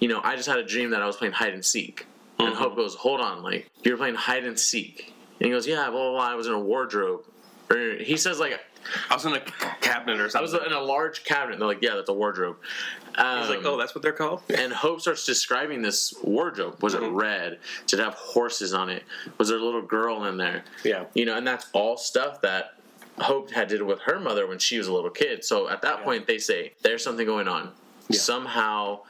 You 0.00 0.08
know, 0.08 0.20
I 0.24 0.36
just 0.36 0.48
had 0.48 0.58
a 0.58 0.64
dream 0.64 0.90
that 0.90 1.02
I 1.02 1.06
was 1.06 1.16
playing 1.16 1.34
hide 1.34 1.52
and 1.54 1.64
seek." 1.64 2.06
And 2.38 2.48
Mm-hmm. 2.48 2.58
Hope 2.62 2.76
goes, 2.76 2.94
"Hold 2.96 3.20
on, 3.20 3.42
like 3.42 3.68
you're 3.82 3.96
playing 3.96 4.14
hide 4.14 4.44
and 4.44 4.58
seek." 4.58 5.12
And 5.38 5.46
he 5.46 5.50
goes, 5.52 5.66
"Yeah, 5.66 5.90
blah 5.90 6.00
blah. 6.02 6.12
blah 6.12 6.30
I 6.32 6.34
was 6.34 6.46
in 6.46 6.52
a 6.54 6.58
wardrobe." 6.60 7.22
Or 7.70 7.96
he 7.98 8.16
says 8.16 8.38
like 8.40 8.58
I 9.10 9.14
was 9.14 9.24
in 9.26 9.34
a 9.34 9.40
cabinet 9.80 10.20
or 10.20 10.28
something. 10.28 10.38
I 10.54 10.58
was 10.58 10.66
in 10.66 10.72
a 10.72 10.80
large 10.80 11.24
cabinet. 11.24 11.58
They're 11.58 11.68
like, 11.68 11.82
"Yeah, 11.82 11.94
that's 11.96 12.08
a 12.08 12.12
wardrobe." 12.12 12.56
Um, 13.16 13.40
He's 13.40 13.48
like, 13.50 13.64
"Oh, 13.64 13.76
that's 13.76 13.94
what 13.94 14.02
they're 14.02 14.12
called." 14.12 14.42
and 14.56 14.72
Hope 14.72 15.00
starts 15.00 15.24
describing 15.24 15.82
this 15.82 16.14
wardrobe. 16.22 16.82
Was 16.82 16.94
it 16.94 17.00
Mm-hmm. 17.02 17.14
red? 17.16 17.58
Did 17.86 18.00
it 18.00 18.02
have 18.02 18.14
horses 18.14 18.74
on 18.74 18.88
it? 18.90 19.04
Was 19.38 19.48
there 19.48 19.58
a 19.58 19.62
little 19.64 19.82
girl 19.82 20.24
in 20.24 20.36
there? 20.36 20.64
Yeah. 20.84 21.04
You 21.14 21.24
know, 21.24 21.36
and 21.36 21.46
that's 21.46 21.66
all 21.72 21.96
stuff 21.96 22.40
that 22.42 22.74
Hope 23.18 23.50
had 23.50 23.68
did 23.68 23.80
with 23.82 24.00
her 24.00 24.20
mother 24.20 24.46
when 24.46 24.58
she 24.58 24.76
was 24.78 24.86
a 24.88 24.92
little 24.92 25.10
kid. 25.10 25.44
So 25.44 25.68
at 25.68 25.80
that 25.82 25.98
Yeah. 25.98 26.04
point, 26.04 26.26
they 26.26 26.38
say 26.38 26.74
there's 26.82 27.02
something 27.02 27.24
going 27.26 27.48
on. 27.48 27.72
Yeah. 28.08 28.18
Somehow, 28.20 29.00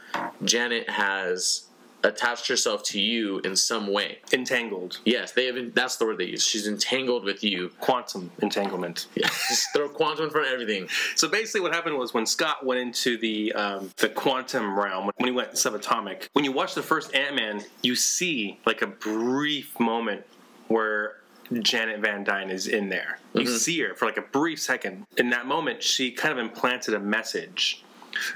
Janet 0.45 0.89
has 0.89 1.67
attached 2.05 2.49
herself 2.49 2.83
to 2.85 3.01
you 3.01 3.39
in 3.41 3.57
some 3.57 3.87
way. 3.87 4.19
Entangled. 4.33 5.01
Yes, 5.05 5.33
they 5.33 5.47
have. 5.47 5.75
That's 5.75 5.97
the 5.97 6.07
word 6.07 6.19
they 6.19 6.27
use. 6.27 6.45
She's 6.47 6.67
entangled 6.67 7.25
with 7.25 7.43
you. 7.43 7.71
Quantum 7.81 8.31
entanglement. 8.41 9.07
Yeah, 9.17 9.29
just 9.49 9.69
throw 9.75 9.89
quantum 9.89 10.27
in 10.27 10.31
front 10.31 10.47
of 10.47 10.53
everything. 10.53 10.89
So 11.15 11.27
basically, 11.27 11.63
what 11.63 11.73
happened 11.73 11.97
was 11.97 12.13
when 12.13 12.27
Scott 12.27 12.67
went 12.67 12.81
into 12.81 13.17
the 13.17 13.53
um, 13.55 13.91
the 13.97 14.11
quantum 14.11 14.79
realm, 14.79 15.11
when 15.17 15.27
he 15.27 15.31
went 15.31 15.53
subatomic, 15.53 16.29
when 16.35 16.45
you 16.45 16.53
watch 16.53 16.75
the 16.75 16.83
first 16.83 17.15
Ant 17.15 17.35
Man, 17.35 17.65
you 17.83 17.95
see 17.95 18.59
like 18.67 18.83
a 18.83 18.87
brief 18.87 19.79
moment 19.81 20.25
where 20.69 21.17
Janet 21.61 22.01
Van 22.01 22.25
Dyne 22.25 22.51
is 22.51 22.67
in 22.67 22.89
there. 22.89 23.21
You 23.33 23.47
see 23.47 23.81
her 23.81 23.95
for 23.95 24.07
like 24.07 24.19
a 24.19 24.23
brief 24.23 24.61
second. 24.61 25.07
In 25.17 25.31
that 25.31 25.47
moment, 25.47 25.83
she 25.83 26.11
kind 26.11 26.33
of 26.33 26.39
implanted 26.39 26.95
a 26.95 27.01
message, 27.01 27.85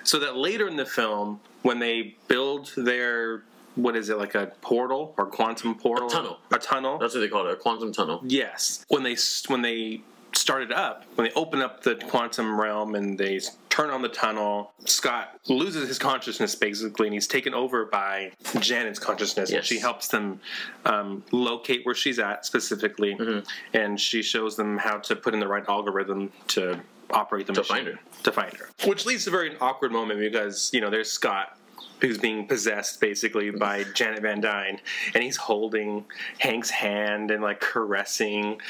so 0.02 0.18
that 0.18 0.36
later 0.36 0.66
in 0.66 0.76
the 0.76 0.86
film, 0.86 1.40
when 1.62 1.78
they 1.78 2.16
build 2.28 2.72
their 2.76 3.42
what 3.82 3.96
is 3.96 4.08
it 4.08 4.18
like 4.18 4.34
a 4.34 4.52
portal 4.60 5.14
or 5.16 5.26
quantum 5.26 5.74
portal? 5.74 6.08
A 6.08 6.10
tunnel. 6.10 6.38
A 6.52 6.58
tunnel. 6.58 6.98
That's 6.98 7.14
what 7.14 7.20
they 7.20 7.28
call 7.28 7.46
it, 7.46 7.52
a 7.52 7.56
quantum 7.56 7.92
tunnel. 7.92 8.20
Yes, 8.24 8.84
when 8.88 9.02
they 9.02 9.16
when 9.48 9.62
they 9.62 10.02
started 10.32 10.70
up, 10.72 11.04
when 11.16 11.26
they 11.26 11.32
open 11.34 11.60
up 11.60 11.82
the 11.82 11.96
quantum 11.96 12.60
realm 12.60 12.94
and 12.94 13.18
they 13.18 13.40
turn 13.68 13.90
on 13.90 14.00
the 14.00 14.08
tunnel, 14.08 14.72
Scott 14.84 15.40
loses 15.48 15.88
his 15.88 15.98
consciousness 15.98 16.54
basically, 16.54 17.08
and 17.08 17.14
he's 17.14 17.26
taken 17.26 17.52
over 17.52 17.84
by 17.84 18.30
Janet's 18.60 18.98
consciousness, 19.00 19.50
and 19.50 19.56
Yes. 19.56 19.66
she 19.66 19.78
helps 19.80 20.06
them 20.08 20.40
um, 20.84 21.24
locate 21.32 21.84
where 21.84 21.94
she's 21.96 22.18
at 22.20 22.46
specifically, 22.46 23.14
Mm-hmm. 23.16 23.40
and 23.76 24.00
she 24.00 24.22
shows 24.22 24.54
them 24.56 24.78
how 24.78 24.98
to 24.98 25.16
put 25.16 25.34
in 25.34 25.40
the 25.40 25.48
right 25.48 25.64
algorithm 25.68 26.30
to 26.48 26.78
operate 27.10 27.48
the 27.48 27.52
To 27.54 27.60
machine 27.60 27.76
find 27.76 27.86
her. 27.88 27.98
to 28.22 28.32
find 28.32 28.52
her, 28.56 28.68
which 28.86 29.04
leads 29.06 29.24
to 29.24 29.30
a 29.30 29.32
very 29.32 29.56
awkward 29.58 29.90
moment 29.90 30.20
because 30.20 30.70
you 30.72 30.80
know 30.80 30.90
there's 30.90 31.10
Scott. 31.10 31.56
Who's 32.00 32.18
being 32.18 32.46
possessed 32.46 33.00
basically 33.00 33.50
by 33.50 33.84
Janet 33.94 34.22
Van 34.22 34.40
Dyne, 34.40 34.80
and 35.14 35.22
he's 35.22 35.36
holding 35.36 36.04
Hank's 36.38 36.70
hand 36.70 37.30
and 37.30 37.42
like 37.42 37.60
caressing 37.60 38.60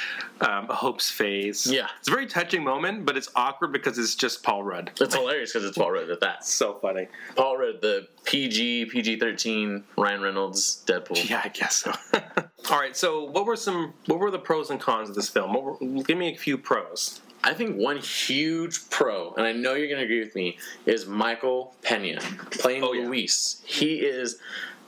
um, 0.41 0.67
Hope's 0.67 1.11
face. 1.11 1.67
Yeah. 1.67 1.89
it's 1.99 2.09
a 2.09 2.11
very 2.11 2.27
touching 2.27 2.65
moment, 2.65 3.05
but 3.05 3.17
it's 3.17 3.29
awkward 3.35 3.73
because 3.73 3.99
it's 3.99 4.15
just 4.15 4.43
Paul 4.43 4.63
Rudd. 4.63 4.91
It's 5.01 5.15
hilarious 5.15 5.53
because 5.53 5.69
it's 5.69 5.79
Paul 5.79 5.93
Rudd 5.93 6.11
at 6.11 6.21
that. 6.21 6.45
so 6.45 6.75
funny. 6.75 7.09
Paul 7.37 7.59
Rudd, 7.59 7.81
the 7.81 8.09
PG, 8.25 8.87
PG 8.87 9.19
13, 9.19 9.85
Ryan 9.97 10.23
Reynolds, 10.23 10.83
Deadpool. 10.87 11.19
Yeah, 11.31 11.43
I 11.45 11.49
guess 11.49 11.77
so. 11.77 11.93
All 12.71 12.79
right, 12.79 12.97
so 12.97 13.25
what 13.25 13.47
were 13.47 13.57
some 13.57 13.95
what 14.07 14.19
were 14.19 14.31
the 14.31 14.39
pros 14.39 14.71
and 14.71 14.81
cons 14.81 15.09
of 15.09 15.15
this 15.15 15.29
film? 15.29 15.55
Were, 15.55 15.77
give 16.03 16.19
me 16.19 16.33
a 16.33 16.37
few 16.37 16.59
pros. 16.59 17.21
I 17.43 17.55
think 17.55 17.77
one 17.77 17.97
huge 17.99 18.91
pro, 18.91 19.33
and 19.35 19.47
I 19.47 19.53
know 19.53 19.75
you're 19.75 19.89
going 19.89 19.99
to 20.01 20.05
agree 20.05 20.21
with 20.21 20.35
me, 20.35 20.59
is 20.87 21.07
Michael 21.07 21.75
Pena 21.83 22.21
playing 22.51 22.85
Oh, 22.85 22.93
yeah. 22.93 23.07
Luis. 23.07 23.63
He 23.65 23.97
is 24.01 24.39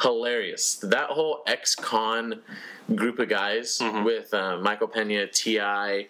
hilarious. 0.01 0.77
That 0.83 1.11
whole 1.11 1.43
ex 1.47 1.75
con 1.75 2.43
group 2.95 3.19
of 3.19 3.29
guys 3.29 3.79
Mm-hmm. 3.79 4.05
with 4.05 4.33
uh, 4.35 4.59
Michael 4.59 4.89
Pena, 4.89 5.27
T.I., 5.29 6.09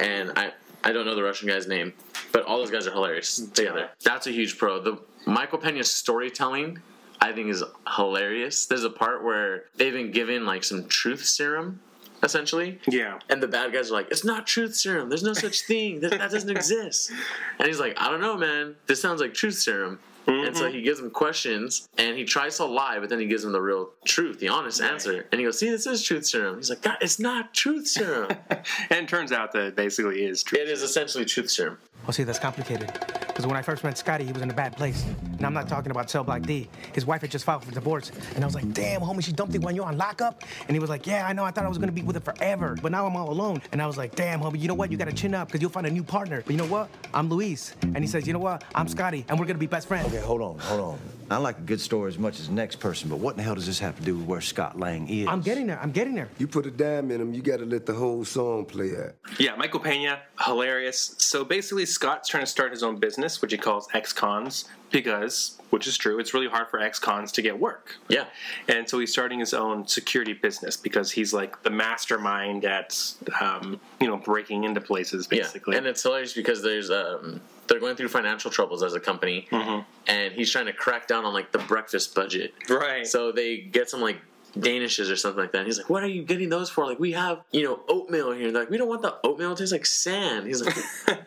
and 0.00 0.32
I, 0.36 0.52
I 0.82 0.92
don't 0.92 1.06
know 1.06 1.14
the 1.14 1.22
Russian 1.22 1.48
guy's 1.48 1.68
name, 1.68 1.92
but 2.32 2.42
all 2.44 2.58
those 2.58 2.70
guys 2.70 2.86
are 2.86 2.92
hilarious 2.92 3.36
together. 3.36 3.90
That's 4.02 4.26
a 4.26 4.30
huge 4.32 4.58
pro. 4.58 4.80
The 4.80 4.98
Michael 5.26 5.58
Pena's 5.58 5.90
storytelling. 5.90 6.80
I 7.20 7.32
think 7.32 7.48
is 7.48 7.62
hilarious. 7.96 8.66
There's 8.66 8.84
a 8.84 8.90
part 8.90 9.24
where 9.24 9.64
they've 9.76 9.92
been 9.94 10.10
given 10.10 10.44
like 10.44 10.62
some 10.62 10.86
truth 10.88 11.24
serum, 11.24 11.80
essentially, 12.22 12.78
Yeah, 12.88 13.18
and 13.28 13.42
the 13.42 13.48
bad 13.48 13.72
guys 13.72 13.90
are 13.90 13.94
like, 13.94 14.10
"It's 14.10 14.24
not 14.24 14.46
truth 14.46 14.74
serum. 14.74 15.08
There's 15.08 15.22
no 15.22 15.32
such 15.32 15.62
thing. 15.66 16.00
That, 16.00 16.12
that 16.12 16.30
doesn't 16.30 16.50
exist." 16.50 17.12
And 17.58 17.68
he's 17.68 17.80
like, 17.80 17.94
"I 18.00 18.10
don't 18.10 18.20
know, 18.20 18.36
man. 18.36 18.76
This 18.86 19.00
sounds 19.00 19.20
like 19.20 19.34
truth 19.34 19.54
serum." 19.54 19.98
And 20.26 20.56
so 20.56 20.64
mm-hmm. 20.64 20.74
he 20.74 20.82
gives 20.82 21.00
him 21.00 21.10
questions, 21.10 21.86
and 21.98 22.16
he 22.16 22.24
tries 22.24 22.56
to 22.56 22.64
lie, 22.64 22.98
but 22.98 23.10
then 23.10 23.20
he 23.20 23.26
gives 23.26 23.44
him 23.44 23.52
the 23.52 23.60
real 23.60 23.90
truth, 24.06 24.38
the 24.38 24.48
honest 24.48 24.80
answer. 24.80 25.26
And 25.30 25.38
he 25.38 25.44
goes, 25.44 25.58
"See, 25.58 25.68
this 25.68 25.86
is 25.86 26.02
truth 26.02 26.26
serum." 26.26 26.56
He's 26.56 26.70
like, 26.70 26.80
"God, 26.80 26.96
it's 27.02 27.18
not 27.18 27.52
truth 27.52 27.86
serum. 27.86 28.30
and 28.48 28.64
it 28.90 29.08
turns 29.08 29.32
out 29.32 29.52
that 29.52 29.64
it 29.66 29.76
basically 29.76 30.24
is 30.24 30.42
true. 30.42 30.58
it 30.58 30.68
is 30.68 30.82
essentially 30.82 31.24
truth 31.26 31.50
serum." 31.50 31.78
Well, 32.04 32.12
see, 32.12 32.24
that's 32.24 32.38
complicated. 32.38 32.92
Because 33.34 33.48
when 33.48 33.56
I 33.56 33.62
first 33.62 33.82
met 33.82 33.98
Scotty, 33.98 34.24
he 34.24 34.32
was 34.32 34.42
in 34.42 34.50
a 34.50 34.54
bad 34.54 34.76
place. 34.76 35.04
And 35.22 35.44
I'm 35.44 35.54
not 35.54 35.68
talking 35.68 35.90
about 35.90 36.08
Cell 36.08 36.22
Block 36.22 36.42
D. 36.42 36.68
His 36.92 37.04
wife 37.04 37.22
had 37.22 37.32
just 37.32 37.44
filed 37.44 37.64
for 37.64 37.72
divorce. 37.72 38.12
And 38.36 38.44
I 38.44 38.46
was 38.46 38.54
like, 38.54 38.72
damn, 38.72 39.00
homie, 39.00 39.24
she 39.24 39.32
dumped 39.32 39.54
you 39.54 39.60
when 39.60 39.74
you're 39.74 39.86
on 39.86 39.98
lockup? 39.98 40.44
And 40.68 40.70
he 40.70 40.78
was 40.78 40.88
like, 40.88 41.04
yeah, 41.04 41.26
I 41.26 41.32
know. 41.32 41.44
I 41.44 41.50
thought 41.50 41.64
I 41.64 41.68
was 41.68 41.78
going 41.78 41.88
to 41.88 41.92
be 41.92 42.02
with 42.02 42.14
her 42.14 42.20
forever. 42.20 42.76
But 42.80 42.92
now 42.92 43.06
I'm 43.06 43.16
all 43.16 43.30
alone. 43.30 43.60
And 43.72 43.82
I 43.82 43.86
was 43.86 43.96
like, 43.96 44.14
damn, 44.14 44.40
homie, 44.40 44.60
you 44.60 44.68
know 44.68 44.74
what? 44.74 44.92
You 44.92 44.96
got 44.96 45.08
to 45.08 45.14
chin 45.14 45.34
up 45.34 45.48
because 45.48 45.60
you'll 45.60 45.70
find 45.70 45.86
a 45.86 45.90
new 45.90 46.04
partner. 46.04 46.42
But 46.46 46.52
you 46.52 46.58
know 46.58 46.66
what? 46.66 46.88
I'm 47.12 47.28
Luis. 47.28 47.74
And 47.82 47.98
he 47.98 48.06
says, 48.06 48.24
you 48.24 48.32
know 48.32 48.38
what? 48.38 48.62
I'm 48.72 48.86
Scotty. 48.86 49.24
And 49.28 49.36
we're 49.36 49.46
going 49.46 49.56
to 49.56 49.60
be 49.60 49.66
best 49.66 49.88
friends. 49.88 50.06
Okay, 50.06 50.20
hold 50.20 50.40
on, 50.40 50.58
hold 50.60 50.80
on. 50.80 50.98
I 51.34 51.38
like 51.38 51.58
a 51.58 51.62
good 51.62 51.80
story 51.80 52.08
as 52.08 52.18
much 52.18 52.38
as 52.38 52.46
the 52.46 52.54
next 52.54 52.76
person, 52.76 53.10
but 53.10 53.18
what 53.18 53.32
in 53.32 53.38
the 53.38 53.42
hell 53.42 53.56
does 53.56 53.66
this 53.66 53.80
have 53.80 53.96
to 53.98 54.02
do 54.02 54.16
with 54.16 54.26
where 54.26 54.40
Scott 54.40 54.78
Lang 54.78 55.08
is? 55.08 55.26
I'm 55.26 55.40
getting 55.40 55.66
there. 55.66 55.80
I'm 55.80 55.90
getting 55.90 56.14
there. 56.14 56.28
You 56.38 56.46
put 56.46 56.64
a 56.64 56.70
dime 56.70 57.10
in 57.10 57.18
them, 57.18 57.34
you 57.34 57.42
gotta 57.42 57.64
let 57.64 57.86
the 57.86 57.92
whole 57.92 58.24
song 58.24 58.66
play 58.66 58.96
out. 58.96 59.14
Yeah, 59.38 59.56
Michael 59.56 59.80
Pena, 59.80 60.20
hilarious. 60.40 61.16
So 61.18 61.44
basically, 61.44 61.86
Scott's 61.86 62.28
trying 62.28 62.44
to 62.44 62.50
start 62.50 62.70
his 62.70 62.84
own 62.84 63.00
business, 63.00 63.42
which 63.42 63.50
he 63.50 63.58
calls 63.58 63.88
ex-cons, 63.92 64.66
because, 64.92 65.58
which 65.70 65.88
is 65.88 65.96
true, 65.98 66.20
it's 66.20 66.34
really 66.34 66.46
hard 66.46 66.68
for 66.68 66.78
ex-cons 66.78 67.32
to 67.32 67.42
get 67.42 67.58
work. 67.58 67.96
Yeah. 68.08 68.26
And 68.68 68.88
so 68.88 69.00
he's 69.00 69.10
starting 69.10 69.40
his 69.40 69.52
own 69.52 69.88
security 69.88 70.34
business 70.34 70.76
because 70.76 71.10
he's 71.10 71.32
like 71.32 71.64
the 71.64 71.70
mastermind 71.70 72.64
at, 72.64 72.96
um, 73.40 73.80
you 74.00 74.06
know, 74.06 74.18
breaking 74.18 74.62
into 74.62 74.80
places, 74.80 75.26
basically. 75.26 75.72
Yeah, 75.72 75.78
and 75.78 75.86
it's 75.88 76.04
hilarious 76.04 76.32
because 76.32 76.62
there's 76.62 76.90
um 76.92 77.40
they're 77.66 77.80
going 77.80 77.96
through 77.96 78.08
financial 78.08 78.50
troubles 78.50 78.82
as 78.82 78.94
a 78.94 79.00
company, 79.00 79.48
and 80.06 80.32
he's 80.32 80.50
trying 80.50 80.66
to 80.66 80.72
crack 80.72 81.06
down 81.08 81.24
on 81.24 81.32
like 81.32 81.52
the 81.52 81.58
breakfast 81.60 82.14
budget. 82.14 82.54
Right. 82.68 83.06
So 83.06 83.32
they 83.32 83.58
get 83.58 83.88
some 83.90 84.00
like 84.00 84.18
Danishes 84.56 85.10
or 85.10 85.16
something 85.16 85.40
like 85.40 85.52
that. 85.52 85.58
And 85.58 85.66
he's 85.66 85.78
like, 85.78 85.90
"What 85.90 86.04
are 86.04 86.08
you 86.08 86.22
getting 86.22 86.48
those 86.48 86.70
for? 86.70 86.86
Like 86.86 87.00
we 87.00 87.12
have 87.12 87.42
you 87.50 87.64
know 87.64 87.80
oatmeal 87.88 88.30
here. 88.32 88.52
They're 88.52 88.62
like 88.62 88.70
we 88.70 88.76
don't 88.76 88.88
want 88.88 89.02
the 89.02 89.16
oatmeal. 89.24 89.52
It 89.52 89.58
tastes 89.58 89.72
like 89.72 89.86
sand." 89.86 90.46
He's 90.46 90.62
like, 90.64 90.76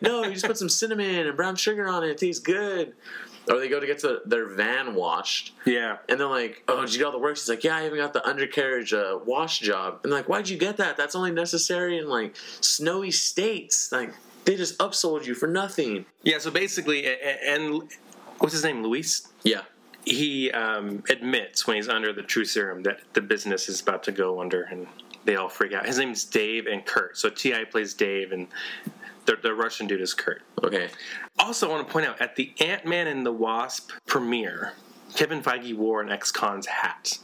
"No, 0.02 0.24
you 0.24 0.32
just 0.32 0.46
put 0.46 0.56
some 0.56 0.68
cinnamon 0.70 1.26
and 1.26 1.36
brown 1.36 1.56
sugar 1.56 1.86
on 1.86 2.04
it. 2.04 2.10
It 2.10 2.18
tastes 2.18 2.42
good." 2.42 2.94
Or 3.50 3.58
they 3.58 3.68
go 3.70 3.80
to 3.80 3.86
get 3.86 4.02
the, 4.02 4.20
their 4.26 4.46
van 4.46 4.94
washed. 4.94 5.54
yeah. 5.64 5.96
And 6.08 6.20
they're 6.20 6.26
like, 6.26 6.62
"Oh, 6.68 6.82
did 6.82 6.92
you 6.92 6.98
get 6.98 7.06
all 7.06 7.12
the 7.12 7.18
work?" 7.18 7.36
He's 7.36 7.48
like, 7.48 7.64
"Yeah, 7.64 7.76
I 7.76 7.86
even 7.86 7.98
got 7.98 8.12
the 8.12 8.26
undercarriage 8.26 8.92
uh, 8.92 9.18
wash 9.24 9.60
job." 9.60 10.00
And 10.02 10.12
they're 10.12 10.20
like, 10.20 10.28
"Why'd 10.28 10.48
you 10.48 10.56
get 10.58 10.76
that? 10.78 10.96
That's 10.96 11.14
only 11.14 11.30
necessary 11.30 11.98
in 11.98 12.08
like 12.08 12.34
snowy 12.60 13.10
states. 13.10 13.90
Like 13.92 14.12
they 14.48 14.56
just 14.56 14.78
upsold 14.78 15.26
you 15.26 15.34
for 15.34 15.46
nothing." 15.46 16.06
Yeah, 16.22 16.38
so 16.38 16.50
basically, 16.50 17.06
and 17.06 17.82
what's 18.38 18.54
his 18.54 18.64
name, 18.64 18.82
Luis? 18.82 19.28
Yeah, 19.44 19.62
He 20.04 20.50
um, 20.52 21.02
admits 21.10 21.66
when 21.66 21.76
he's 21.76 21.88
under 21.88 22.12
the 22.12 22.22
true 22.22 22.44
serum 22.44 22.82
that 22.84 23.00
the 23.12 23.20
business 23.20 23.68
is 23.68 23.80
about 23.80 24.02
to 24.04 24.12
go 24.12 24.40
under, 24.40 24.62
and 24.62 24.86
they 25.24 25.36
all 25.36 25.48
freak 25.50 25.72
out. 25.74 25.84
His 25.86 25.98
name's 25.98 26.24
Dave 26.24 26.66
and 26.66 26.84
Kurt. 26.86 27.18
So 27.18 27.28
T.I. 27.28 27.64
plays 27.64 27.92
Dave, 27.94 28.32
and 28.32 28.48
the, 29.26 29.36
the 29.42 29.52
Russian 29.52 29.86
dude 29.86 30.00
is 30.00 30.14
Kurt. 30.14 30.40
okay, 30.64 30.88
Also, 31.38 31.68
I 31.68 31.72
want 31.72 31.86
to 31.86 31.92
point 31.92 32.06
out 32.06 32.20
at 32.20 32.34
the 32.36 32.52
Ant 32.60 32.86
Man 32.86 33.06
and 33.06 33.26
the 33.26 33.32
Wasp 33.32 33.90
premiere, 34.06 34.72
Kevin 35.14 35.42
Feige 35.42 35.74
wore 35.76 36.00
an 36.00 36.10
ex-cons 36.10 36.66
hat. 36.66 37.18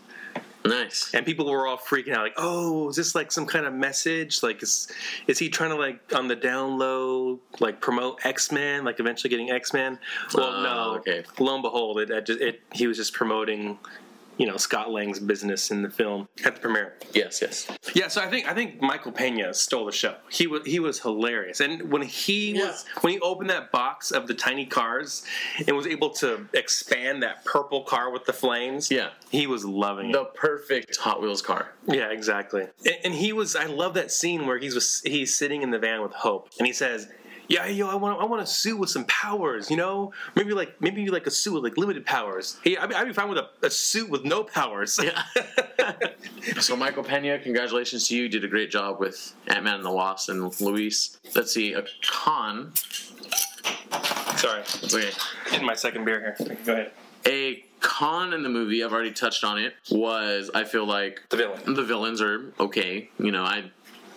Nice. 0.64 1.11
and 1.14 1.27
people 1.27 1.50
were 1.50 1.66
all 1.66 1.77
freaking 1.79 2.12
out 2.12 2.22
like 2.22 2.35
oh 2.37 2.88
is 2.88 2.96
this 2.96 3.14
like 3.14 3.31
some 3.31 3.46
kind 3.46 3.66
of 3.66 3.72
message 3.74 4.42
like 4.42 4.62
is 4.62 4.88
is 5.27 5.38
he 5.38 5.48
trying 5.48 5.70
to 5.70 5.77
like 5.77 6.00
on 6.14 6.29
the 6.29 6.37
down 6.37 6.79
low 6.79 7.38
like 7.61 7.81
promote 7.81 8.24
x-men 8.24 8.85
like 8.85 8.98
eventually 9.00 9.29
getting 9.31 9.50
x-men 9.50 9.98
well 10.35 10.46
Oh, 10.46 10.62
no 10.62 10.68
ah, 10.68 10.96
okay. 10.96 11.24
lo 11.38 11.55
and 11.55 11.62
behold 11.62 11.98
it, 12.00 12.11
it, 12.11 12.27
just, 12.27 12.40
it 12.40 12.61
he 12.72 12.87
was 12.87 12.96
just 12.96 13.12
promoting 13.12 13.79
you 14.37 14.47
know 14.47 14.57
Scott 14.57 14.90
Lang's 14.90 15.20
business 15.20 15.70
in 15.70 15.83
the 15.83 15.90
film 15.90 16.29
at 16.44 16.55
the 16.57 16.61
premiere. 16.61 16.94
Yes, 17.12 17.40
yes. 17.42 17.66
Yeah, 17.94 18.09
so 18.09 18.20
I 18.23 18.27
think 18.29 18.47
I 18.49 18.55
think 18.55 18.81
Michael 18.83 19.12
Pena 19.12 19.55
stole 19.55 19.87
the 19.87 19.92
show. 19.92 20.16
He 20.31 20.47
was 20.47 20.64
he 20.66 20.81
was 20.81 21.01
hilarious, 21.01 21.61
and 21.61 21.90
when 21.90 22.03
he 22.03 22.53
Yeah. 22.53 22.66
was 22.66 22.85
when 23.01 23.12
he 23.14 23.20
opened 23.20 23.51
that 23.51 23.70
box 23.73 24.11
of 24.11 24.27
the 24.27 24.35
tiny 24.35 24.66
cars 24.66 25.25
and 25.66 25.77
was 25.77 25.87
able 25.87 26.11
to 26.11 26.49
expand 26.53 27.23
that 27.23 27.44
purple 27.44 27.83
car 27.85 28.11
with 28.11 28.25
the 28.25 28.33
flames, 28.33 28.90
Yeah. 28.90 29.11
he 29.31 29.47
was 29.47 29.64
loving 29.64 30.11
it. 30.11 30.12
The 30.14 30.25
perfect 30.25 30.97
Hot 30.99 31.20
Wheels 31.23 31.42
car. 31.42 31.73
Yeah, 31.87 32.11
exactly. 32.11 32.66
And, 32.85 32.97
and 33.05 33.14
he 33.14 33.33
was. 33.33 33.55
I 33.57 33.66
love 33.66 33.94
that 33.94 34.11
scene 34.11 34.47
where 34.47 34.59
he's 34.59 34.75
was, 34.75 35.03
he's 35.05 35.35
sitting 35.35 35.62
in 35.62 35.70
the 35.70 35.79
van 35.79 36.03
with 36.03 36.12
Hope, 36.12 36.49
and 36.59 36.66
he 36.66 36.73
says, 36.73 37.09
"Yeah, 37.48 37.66
yo, 37.66 37.88
I 37.88 37.94
want 37.94 38.20
I 38.20 38.24
want 38.24 38.42
a 38.42 38.46
suit 38.46 38.78
with 38.78 38.90
some 38.90 39.04
powers. 39.04 39.70
You 39.70 39.76
know, 39.76 40.12
maybe 40.35 40.52
like 40.52 40.80
maybe 40.80 41.09
like 41.11 41.26
a 41.26 41.30
suit 41.30 41.54
with 41.54 41.62
like 41.64 41.76
limited 41.76 42.04
powers. 42.07 42.59
Hey, 42.62 42.76
I'd 42.76 42.88
be, 42.88 42.94
I'd 42.94 43.07
be 43.07 43.12
fine 43.12 43.28
with 43.28 43.38
a, 43.38 43.48
a 43.62 43.70
suit 43.70 44.09
with 44.11 44.24
no 44.24 44.44
powers. 44.44 44.98
Yeah. 45.02 45.22
so 46.61 46.76
Michael 46.76 47.02
Pena, 47.04 47.38
congratulations 47.38 48.09
to 48.09 48.16
you. 48.16 48.24
You 48.24 48.28
did 48.28 48.44
a 48.44 48.48
great 48.48 48.70
job 48.70 49.00
with 49.00 49.35
Ant 49.48 49.64
Man 49.64 49.74
and 49.76 49.85
the 49.85 49.92
Wasp 49.92 50.28
and 50.30 50.61
Luis. 50.61 51.18
Let's 51.35 51.52
see, 51.52 51.72
a 51.74 51.85
con. 52.07 52.72
Sorry, 54.37 54.61
It's 54.61 54.94
okay. 54.94 55.11
getting 55.50 55.66
my 55.66 55.74
second 55.74 56.04
beer 56.04 56.35
here. 56.38 56.57
Go 56.64 56.72
ahead. 56.72 56.90
A 57.26 57.64
con 57.80 58.33
in 58.35 58.42
the 58.42 58.48
movie, 58.48 58.83
I've 58.85 58.92
already 58.92 59.12
touched 59.12 59.44
on 59.44 59.59
it, 59.59 59.74
was 59.90 60.50
I 60.54 60.64
feel 60.64 60.85
like 60.87 61.22
The 61.30 61.37
villain. 61.38 61.74
the 61.74 61.83
villains 61.85 62.20
are 62.20 62.52
okay. 62.61 63.11
You 63.18 63.30
know, 63.30 63.44
I 63.44 63.64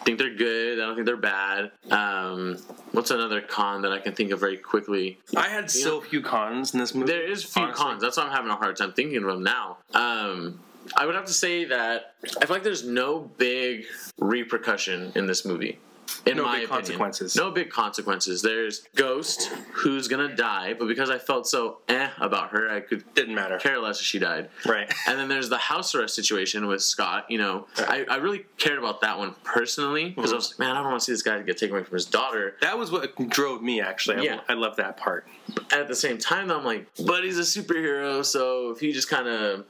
think 0.07 0.19
they're 0.19 0.33
good. 0.33 0.79
I 0.79 0.85
don't 0.85 0.95
think 0.95 1.05
they're 1.05 1.17
bad. 1.17 1.71
Um, 1.91 2.57
what's 2.93 3.11
another 3.11 3.41
con 3.41 3.81
that 3.81 3.91
I 3.91 3.99
can 3.99 4.13
think 4.13 4.31
of 4.31 4.39
very 4.39 4.55
quickly? 4.55 5.19
I 5.35 5.49
had 5.49 5.69
so 5.69 5.99
few 5.99 6.21
cons 6.21 6.73
in 6.73 6.79
this 6.79 6.95
movie. 6.95 7.11
There 7.11 7.29
is 7.29 7.43
a 7.43 7.47
few 7.47 7.63
honestly. 7.63 7.83
cons. 7.83 8.01
That's 8.01 8.15
why 8.15 8.23
I'm 8.23 8.31
having 8.31 8.49
a 8.49 8.55
hard 8.55 8.77
time 8.77 8.93
thinking 8.93 9.17
of 9.17 9.25
them 9.25 9.43
now. 9.43 9.77
Um, 9.93 10.61
I 10.95 11.05
would 11.05 11.15
have 11.15 11.25
to 11.25 11.33
say 11.33 11.65
that 11.65 12.13
I 12.41 12.45
feel 12.45 12.55
like 12.55 12.63
there's 12.63 12.85
no 12.85 13.19
big 13.37 13.85
repercussion 14.17 15.11
in 15.15 15.27
this 15.27 15.43
movie. 15.43 15.77
In 16.25 16.37
No 16.37 16.43
my 16.43 16.55
big 16.59 16.63
opinion. 16.65 16.69
consequences. 16.69 17.35
No 17.35 17.51
big 17.51 17.69
consequences. 17.69 18.41
There's 18.41 18.83
Ghost, 18.95 19.47
who's 19.73 20.07
gonna 20.07 20.35
die, 20.35 20.73
but 20.73 20.87
because 20.87 21.09
I 21.09 21.17
felt 21.17 21.47
so 21.47 21.79
eh 21.87 22.09
about 22.19 22.49
her, 22.51 22.69
I 22.69 22.79
could 22.81 23.03
Didn't 23.13 23.35
matter. 23.35 23.57
care 23.57 23.79
less 23.79 23.99
if 23.99 24.05
she 24.05 24.19
died. 24.19 24.49
Right. 24.65 24.91
And 25.07 25.19
then 25.19 25.27
there's 25.27 25.49
the 25.49 25.57
house 25.57 25.93
arrest 25.95 26.15
situation 26.15 26.67
with 26.67 26.81
Scott. 26.81 27.25
You 27.29 27.37
know, 27.39 27.67
I, 27.77 28.05
I 28.09 28.15
really 28.17 28.45
cared 28.57 28.77
about 28.79 29.01
that 29.01 29.17
one 29.17 29.35
personally 29.43 30.09
because 30.09 30.31
I 30.31 30.35
was 30.35 30.51
like, 30.51 30.59
man, 30.59 30.71
I 30.75 30.81
don't 30.81 30.89
want 30.91 30.99
to 31.01 31.05
see 31.05 31.11
this 31.13 31.21
guy 31.21 31.41
get 31.41 31.57
taken 31.57 31.75
away 31.75 31.83
from 31.83 31.93
his 31.95 32.05
daughter. 32.05 32.55
That 32.61 32.77
was 32.77 32.91
what 32.91 33.15
drove 33.29 33.61
me. 33.61 33.81
Actually, 33.81 34.17
I, 34.17 34.21
Yeah. 34.21 34.39
I 34.47 34.53
love 34.53 34.75
that 34.77 34.97
part. 34.97 35.27
At 35.71 35.87
the 35.87 35.95
same 35.95 36.17
time, 36.17 36.47
though, 36.47 36.57
I'm 36.57 36.65
like, 36.65 36.87
but 37.05 37.23
he's 37.23 37.37
a 37.37 37.41
superhero, 37.41 38.23
so 38.25 38.71
if 38.71 38.79
he 38.79 38.91
just 38.91 39.09
kind 39.09 39.27
of 39.27 39.65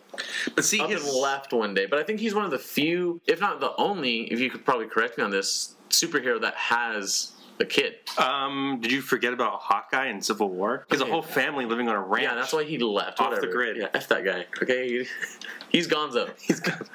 But 0.56 0.66
see, 0.66 0.80
up 0.80 0.90
his, 0.90 1.06
and 1.06 1.14
left 1.16 1.54
one 1.54 1.74
day. 1.74 1.86
But 1.86 2.00
I 2.00 2.04
think 2.04 2.20
he's 2.20 2.34
one 2.34 2.46
of 2.46 2.52
the 2.52 2.58
few, 2.60 3.22
if 3.28 3.40
not 3.40 3.60
the 3.60 3.76
only, 3.78 4.22
if 4.32 4.40
you 4.40 4.50
could 4.50 4.66
probably 4.66 4.88
correct 4.88 5.18
me 5.18 5.24
on 5.24 5.30
this, 5.32 5.76
superhero 6.02 6.40
that 6.42 6.56
has 6.56 7.32
a 7.60 7.66
kid. 7.66 7.96
Um, 8.18 8.80
did 8.82 8.92
you 8.92 9.02
forget 9.02 9.34
about 9.34 9.60
Hawkeye 9.62 10.08
and 10.08 10.24
Civil 10.24 10.50
War? 10.50 10.86
Has 10.90 11.02
a 11.02 11.06
whole 11.06 11.22
family 11.22 11.66
living 11.66 11.88
on 11.88 11.96
a 11.96 12.02
ranch. 12.02 12.24
Yeah, 12.24 12.36
that's 12.36 12.54
why 12.54 12.64
he 12.64 12.78
left. 12.78 13.20
Off 13.20 13.40
the 13.40 13.48
grid. 13.48 13.78
Yeah, 13.78 13.88
f 13.94 14.08
that 14.10 14.24
guy. 14.24 14.46
Okay, 14.62 15.08
he's 15.70 15.88
gonzo. 15.88 16.30
He's 16.48 16.60
got. 16.60 16.88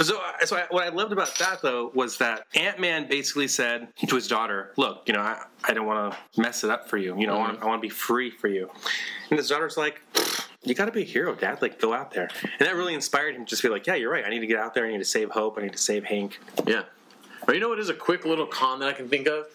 So, 0.00 0.20
so 0.44 0.56
I, 0.56 0.66
what 0.70 0.84
I 0.84 0.88
loved 0.88 1.12
about 1.12 1.36
that 1.38 1.60
though 1.62 1.90
was 1.94 2.16
that 2.18 2.46
Ant 2.54 2.78
Man 2.78 3.08
basically 3.08 3.48
said 3.48 3.88
to 4.06 4.14
his 4.14 4.28
daughter, 4.28 4.72
"Look, 4.76 5.02
you 5.06 5.12
know, 5.12 5.20
I, 5.20 5.42
I 5.64 5.74
don't 5.74 5.86
want 5.86 6.14
to 6.14 6.40
mess 6.40 6.64
it 6.64 6.70
up 6.70 6.88
for 6.88 6.96
you. 6.96 7.18
You 7.18 7.26
know, 7.26 7.34
I 7.34 7.38
want 7.38 7.62
I 7.62 7.66
want 7.66 7.82
to 7.82 7.86
be 7.86 7.92
free 7.92 8.30
for 8.30 8.48
you." 8.48 8.70
And 9.30 9.38
his 9.38 9.48
daughter's 9.48 9.76
like, 9.76 10.00
"You 10.62 10.74
got 10.74 10.86
to 10.86 10.92
be 10.92 11.02
a 11.02 11.04
hero, 11.04 11.34
Dad. 11.34 11.60
Like, 11.60 11.80
go 11.80 11.92
out 11.92 12.12
there." 12.12 12.30
And 12.58 12.68
that 12.68 12.76
really 12.76 12.94
inspired 12.94 13.34
him 13.34 13.44
to 13.44 13.50
just 13.50 13.62
be 13.62 13.68
like, 13.68 13.86
"Yeah, 13.86 13.96
you're 13.96 14.12
right. 14.12 14.24
I 14.24 14.30
need 14.30 14.40
to 14.40 14.46
get 14.46 14.58
out 14.58 14.74
there. 14.74 14.86
I 14.86 14.90
need 14.90 14.98
to 14.98 15.04
save 15.04 15.30
Hope. 15.30 15.58
I 15.58 15.62
need 15.62 15.72
to 15.72 15.78
save 15.78 16.04
Hank." 16.04 16.38
Yeah. 16.66 16.84
Or 17.48 17.54
you 17.54 17.60
know 17.60 17.68
what 17.68 17.78
is 17.78 17.88
a 17.88 17.94
quick 17.94 18.24
little 18.24 18.46
con 18.46 18.80
that 18.80 18.88
I 18.88 18.92
can 18.92 19.08
think 19.08 19.26
of? 19.26 19.46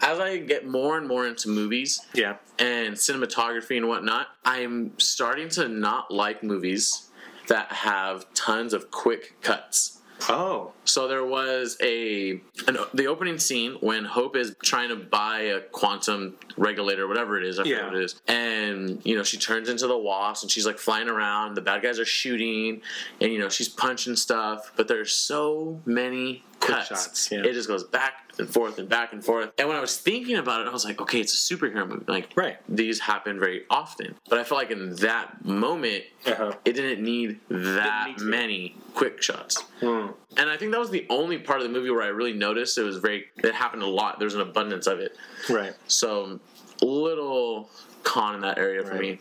As 0.00 0.18
I 0.18 0.38
get 0.38 0.66
more 0.66 0.96
and 0.98 1.06
more 1.06 1.26
into 1.26 1.48
movies 1.48 2.00
Yeah. 2.12 2.36
and 2.58 2.94
cinematography 2.94 3.76
and 3.76 3.88
whatnot, 3.88 4.28
I'm 4.44 4.98
starting 4.98 5.48
to 5.50 5.68
not 5.68 6.10
like 6.10 6.42
movies 6.42 7.08
that 7.48 7.70
have 7.72 8.32
tons 8.34 8.72
of 8.72 8.90
quick 8.90 9.36
cuts. 9.42 9.98
Oh. 10.28 10.72
So 10.84 11.06
there 11.08 11.24
was 11.24 11.76
a 11.82 12.40
an, 12.66 12.76
the 12.94 13.06
opening 13.06 13.38
scene 13.38 13.76
when 13.80 14.04
Hope 14.04 14.36
is 14.36 14.54
trying 14.62 14.88
to 14.88 14.96
buy 14.96 15.40
a 15.40 15.60
quantum 15.60 16.36
regulator, 16.56 17.06
whatever 17.08 17.38
it 17.38 17.44
is, 17.44 17.58
I 17.58 17.62
forget 17.62 17.78
Yeah. 17.78 17.84
what 17.86 17.96
it 17.96 18.04
is, 18.04 18.20
and 18.28 19.00
you 19.04 19.16
know 19.16 19.22
she 19.22 19.36
turns 19.38 19.68
into 19.68 19.86
the 19.86 19.96
wasp 19.96 20.42
and 20.44 20.50
she's 20.50 20.66
like 20.66 20.78
flying 20.78 21.08
around. 21.08 21.54
The 21.54 21.60
bad 21.60 21.82
guys 21.82 21.98
are 21.98 22.04
shooting, 22.04 22.82
and 23.20 23.32
you 23.32 23.38
know 23.38 23.48
she's 23.48 23.68
punching 23.68 24.16
stuff, 24.16 24.72
but 24.76 24.88
there's 24.88 25.12
so 25.12 25.80
many 25.84 26.44
Quick 26.60 26.76
cuts. 26.78 26.88
shots, 26.88 27.28
yeah. 27.32 27.40
It 27.44 27.52
just 27.54 27.68
goes 27.68 27.84
back 27.84 28.31
and 28.38 28.48
forth 28.48 28.78
and 28.78 28.88
back 28.88 29.12
and 29.12 29.24
forth. 29.24 29.50
And 29.58 29.68
when 29.68 29.76
I 29.76 29.80
was 29.80 29.96
thinking 29.96 30.36
about 30.36 30.60
it, 30.62 30.68
I 30.68 30.70
was 30.70 30.84
like, 30.84 31.00
okay, 31.00 31.20
it's 31.20 31.50
a 31.50 31.54
superhero 31.54 31.86
movie. 31.88 32.04
Like, 32.08 32.30
Right. 32.34 32.56
these 32.68 33.00
happen 33.00 33.38
very 33.38 33.64
often, 33.70 34.14
but 34.28 34.38
I 34.38 34.44
felt 34.44 34.58
like 34.60 34.70
in 34.70 34.96
that 34.96 35.44
moment, 35.44 36.04
Uh-huh. 36.26 36.52
it 36.64 36.72
didn't 36.72 37.02
need 37.04 37.40
that 37.50 38.08
need 38.08 38.20
many 38.20 38.76
quick 38.94 39.22
shots. 39.22 39.60
Hmm. 39.80 40.08
And 40.36 40.48
I 40.50 40.56
think 40.56 40.72
that 40.72 40.80
was 40.80 40.90
the 40.90 41.06
only 41.10 41.38
part 41.38 41.60
of 41.60 41.64
the 41.64 41.72
movie 41.72 41.90
where 41.90 42.02
I 42.02 42.08
really 42.08 42.32
noticed 42.32 42.78
it 42.78 42.82
was 42.84 42.96
very. 42.98 43.26
It 43.42 43.54
happened 43.54 43.82
a 43.82 43.86
lot. 43.86 44.18
There's 44.18 44.34
an 44.34 44.40
abundance 44.40 44.86
of 44.86 44.98
it. 45.00 45.16
Right. 45.50 45.74
So 45.88 46.40
little 46.80 47.68
con 48.02 48.34
in 48.34 48.40
that 48.42 48.58
area 48.58 48.82
for 48.82 48.92
Right. 48.92 49.00
me. 49.00 49.20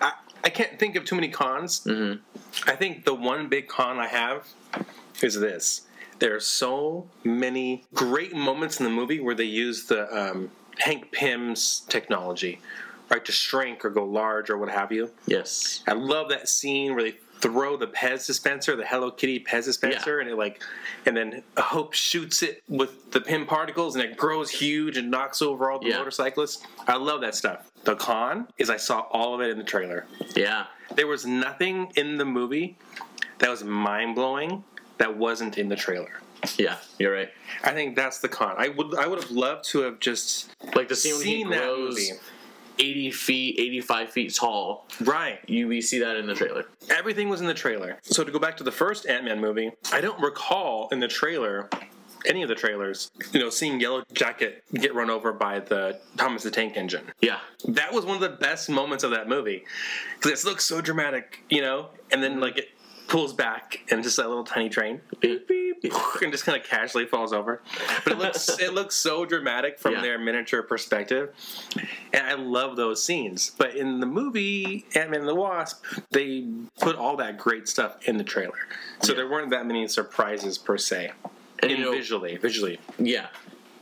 I, 0.00 0.12
I 0.44 0.50
can't 0.50 0.78
think 0.78 0.96
of 0.96 1.04
too 1.04 1.14
many 1.14 1.28
cons. 1.28 1.80
Mhm. 1.84 2.20
I 2.66 2.74
think 2.76 3.04
the 3.04 3.14
one 3.14 3.48
big 3.48 3.68
con 3.68 3.98
I 3.98 4.06
have 4.06 4.46
is 5.22 5.38
this. 5.38 5.82
There 6.18 6.34
are 6.34 6.40
so 6.40 7.08
many 7.24 7.84
great 7.94 8.34
moments 8.34 8.80
in 8.80 8.84
the 8.84 8.90
movie 8.90 9.20
where 9.20 9.34
they 9.34 9.44
use 9.44 9.84
the 9.86 10.12
um, 10.16 10.50
Hank 10.78 11.12
Pym's 11.12 11.80
technology, 11.88 12.60
right, 13.08 13.24
to 13.24 13.32
shrink 13.32 13.84
or 13.84 13.90
go 13.90 14.04
large 14.04 14.50
or 14.50 14.58
what 14.58 14.68
have 14.70 14.90
you. 14.90 15.10
Yes. 15.26 15.82
I 15.86 15.92
love 15.92 16.28
that 16.30 16.48
scene 16.48 16.94
where 16.94 17.04
they 17.04 17.14
throw 17.40 17.76
the 17.76 17.86
Pez 17.86 18.26
dispenser, 18.26 18.74
the 18.74 18.84
Hello 18.84 19.12
Kitty 19.12 19.38
Pez 19.38 19.66
dispenser, 19.66 20.18
and 20.18 20.28
it 20.28 20.34
like, 20.34 20.60
and 21.06 21.16
then 21.16 21.44
Hope 21.56 21.92
shoots 21.94 22.42
it 22.42 22.64
with 22.68 23.12
the 23.12 23.20
Pym 23.20 23.46
particles, 23.46 23.94
and 23.94 24.04
it 24.04 24.16
grows 24.16 24.50
huge 24.50 24.96
and 24.96 25.08
knocks 25.12 25.40
over 25.40 25.70
all 25.70 25.78
the 25.78 25.88
Yeah. 25.90 25.98
motorcyclists. 25.98 26.64
I 26.88 26.96
love 26.96 27.20
that 27.20 27.36
stuff. 27.36 27.70
The 27.84 27.94
con 27.94 28.48
is 28.58 28.70
I 28.70 28.76
saw 28.76 29.02
all 29.12 29.36
of 29.36 29.40
it 29.40 29.50
in 29.50 29.56
the 29.58 29.62
trailer. 29.62 30.04
Yeah. 30.34 30.66
There 30.96 31.06
was 31.06 31.24
nothing 31.26 31.92
in 31.94 32.16
the 32.16 32.24
movie 32.24 32.76
that 33.38 33.48
was 33.48 33.62
mind 33.62 34.16
blowing 34.16 34.64
that 34.98 35.16
wasn't 35.16 35.58
in 35.58 35.68
the 35.68 35.76
trailer. 35.76 36.20
Yeah, 36.56 36.76
you're 36.98 37.12
right. 37.12 37.30
I 37.64 37.72
think 37.72 37.96
that's 37.96 38.18
the 38.18 38.28
con. 38.28 38.54
I 38.58 38.68
would 38.68 38.94
I 38.96 39.06
would 39.06 39.20
have 39.20 39.30
loved 39.30 39.64
to 39.70 39.80
have 39.80 39.98
just 39.98 40.50
Like 40.74 40.88
the 40.88 40.96
scene 40.96 41.16
when 41.16 41.26
he 41.26 41.44
that 41.44 41.64
grows 41.64 41.94
movie. 41.94 42.20
80 42.80 43.10
feet, 43.10 43.58
85 43.58 44.10
feet 44.10 44.34
tall. 44.34 44.86
Right. 45.00 45.40
You 45.48 45.66
we 45.66 45.80
see 45.80 45.98
that 45.98 46.16
in 46.16 46.26
the 46.26 46.34
trailer. 46.34 46.66
Everything 46.90 47.28
was 47.28 47.40
in 47.40 47.48
the 47.48 47.54
trailer. 47.54 47.98
So 48.02 48.22
to 48.22 48.30
go 48.30 48.38
back 48.38 48.56
to 48.58 48.64
the 48.64 48.70
first 48.70 49.06
Ant 49.06 49.24
Man 49.24 49.40
movie, 49.40 49.72
I 49.92 50.00
don't 50.00 50.20
recall 50.22 50.88
in 50.92 51.00
the 51.00 51.08
trailer 51.08 51.68
any 52.26 52.42
of 52.42 52.48
the 52.48 52.54
trailers, 52.54 53.10
you 53.32 53.40
know, 53.40 53.50
seeing 53.50 53.80
Yellow 53.80 54.04
Jacket 54.12 54.64
get 54.74 54.94
run 54.94 55.10
over 55.10 55.32
by 55.32 55.60
the 55.60 56.00
Thomas 56.16 56.42
the 56.42 56.50
Tank 56.50 56.76
Engine. 56.76 57.04
Yeah, 57.20 57.38
That 57.66 57.92
was 57.92 58.04
one 58.04 58.16
of 58.16 58.20
the 58.20 58.36
best 58.36 58.68
moments 58.68 59.04
of 59.04 59.10
that 59.12 59.28
movie 59.28 59.64
because 60.20 60.44
it 60.44 60.46
looks 60.46 60.64
so 60.64 60.80
dramatic, 60.80 61.44
you 61.48 61.62
know, 61.62 61.88
and 62.12 62.22
then 62.22 62.40
like 62.40 62.58
it 62.58 62.68
pulls 63.08 63.32
back 63.32 63.80
and 63.90 64.02
just 64.02 64.16
that 64.18 64.28
little 64.28 64.44
tiny 64.44 64.68
train 64.68 65.00
beep, 65.20 65.48
beep, 65.48 65.82
beep, 65.82 65.92
and 66.22 66.30
just 66.30 66.44
kind 66.44 66.60
of 66.60 66.66
casually 66.66 67.06
falls 67.06 67.32
over. 67.32 67.60
But 68.04 68.12
it 68.12 68.18
looks 68.18 68.48
it 68.60 68.74
looks 68.74 68.94
so 68.94 69.24
dramatic 69.24 69.78
from 69.78 69.94
Yeah. 69.94 70.02
their 70.02 70.18
miniature 70.18 70.62
perspective, 70.62 71.30
and 72.12 72.26
I 72.26 72.34
love 72.34 72.76
those 72.76 73.02
scenes. 73.02 73.50
But 73.56 73.74
in 73.74 74.00
the 74.00 74.06
movie 74.06 74.84
Ant 74.94 75.10
Man 75.10 75.20
and 75.20 75.28
the 75.28 75.34
Wasp, 75.34 75.82
they 76.10 76.46
put 76.80 76.96
all 76.96 77.16
that 77.16 77.38
great 77.38 77.66
stuff 77.66 77.96
in 78.06 78.16
the 78.18 78.24
trailer, 78.24 78.58
so 79.02 79.14
there 79.14 79.28
weren't 79.28 79.50
that 79.50 79.66
many 79.66 79.88
surprises 79.88 80.58
per 80.58 80.76
se. 80.78 81.10
and 81.62 81.70
In 81.72 81.78
you 81.78 81.84
know, 81.86 81.90
visually, 81.92 82.36
visually, 82.36 82.78
Yeah. 82.98 83.26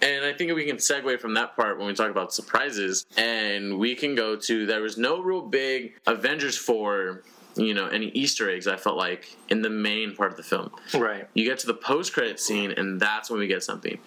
And 0.02 0.26
I 0.26 0.34
think 0.34 0.54
we 0.54 0.66
can 0.66 0.76
segue 0.76 1.18
from 1.20 1.32
that 1.34 1.56
part 1.56 1.78
when 1.78 1.86
we 1.86 1.94
talk 1.94 2.10
about 2.10 2.32
surprises, 2.32 3.06
and 3.16 3.78
we 3.78 3.94
can 3.94 4.14
go 4.14 4.36
to 4.36 4.66
there 4.66 4.82
was 4.82 4.98
no 4.98 5.20
real 5.22 5.40
big 5.40 5.94
Avengers 6.06 6.56
4, 6.58 7.22
you 7.56 7.74
know, 7.74 7.86
any 7.88 8.06
Easter 8.08 8.50
eggs, 8.50 8.66
I 8.66 8.76
felt 8.76 8.96
like, 8.96 9.36
in 9.48 9.62
the 9.62 9.70
main 9.70 10.14
part 10.14 10.30
of 10.30 10.36
the 10.36 10.42
film. 10.42 10.70
right? 10.94 11.28
You 11.34 11.44
get 11.44 11.58
to 11.60 11.66
the 11.66 11.74
post 11.74 12.12
credit 12.12 12.38
scene, 12.40 12.70
and 12.72 13.00
that's 13.00 13.30
when 13.30 13.38
we 13.40 13.46
get 13.46 13.62
something. 13.62 13.98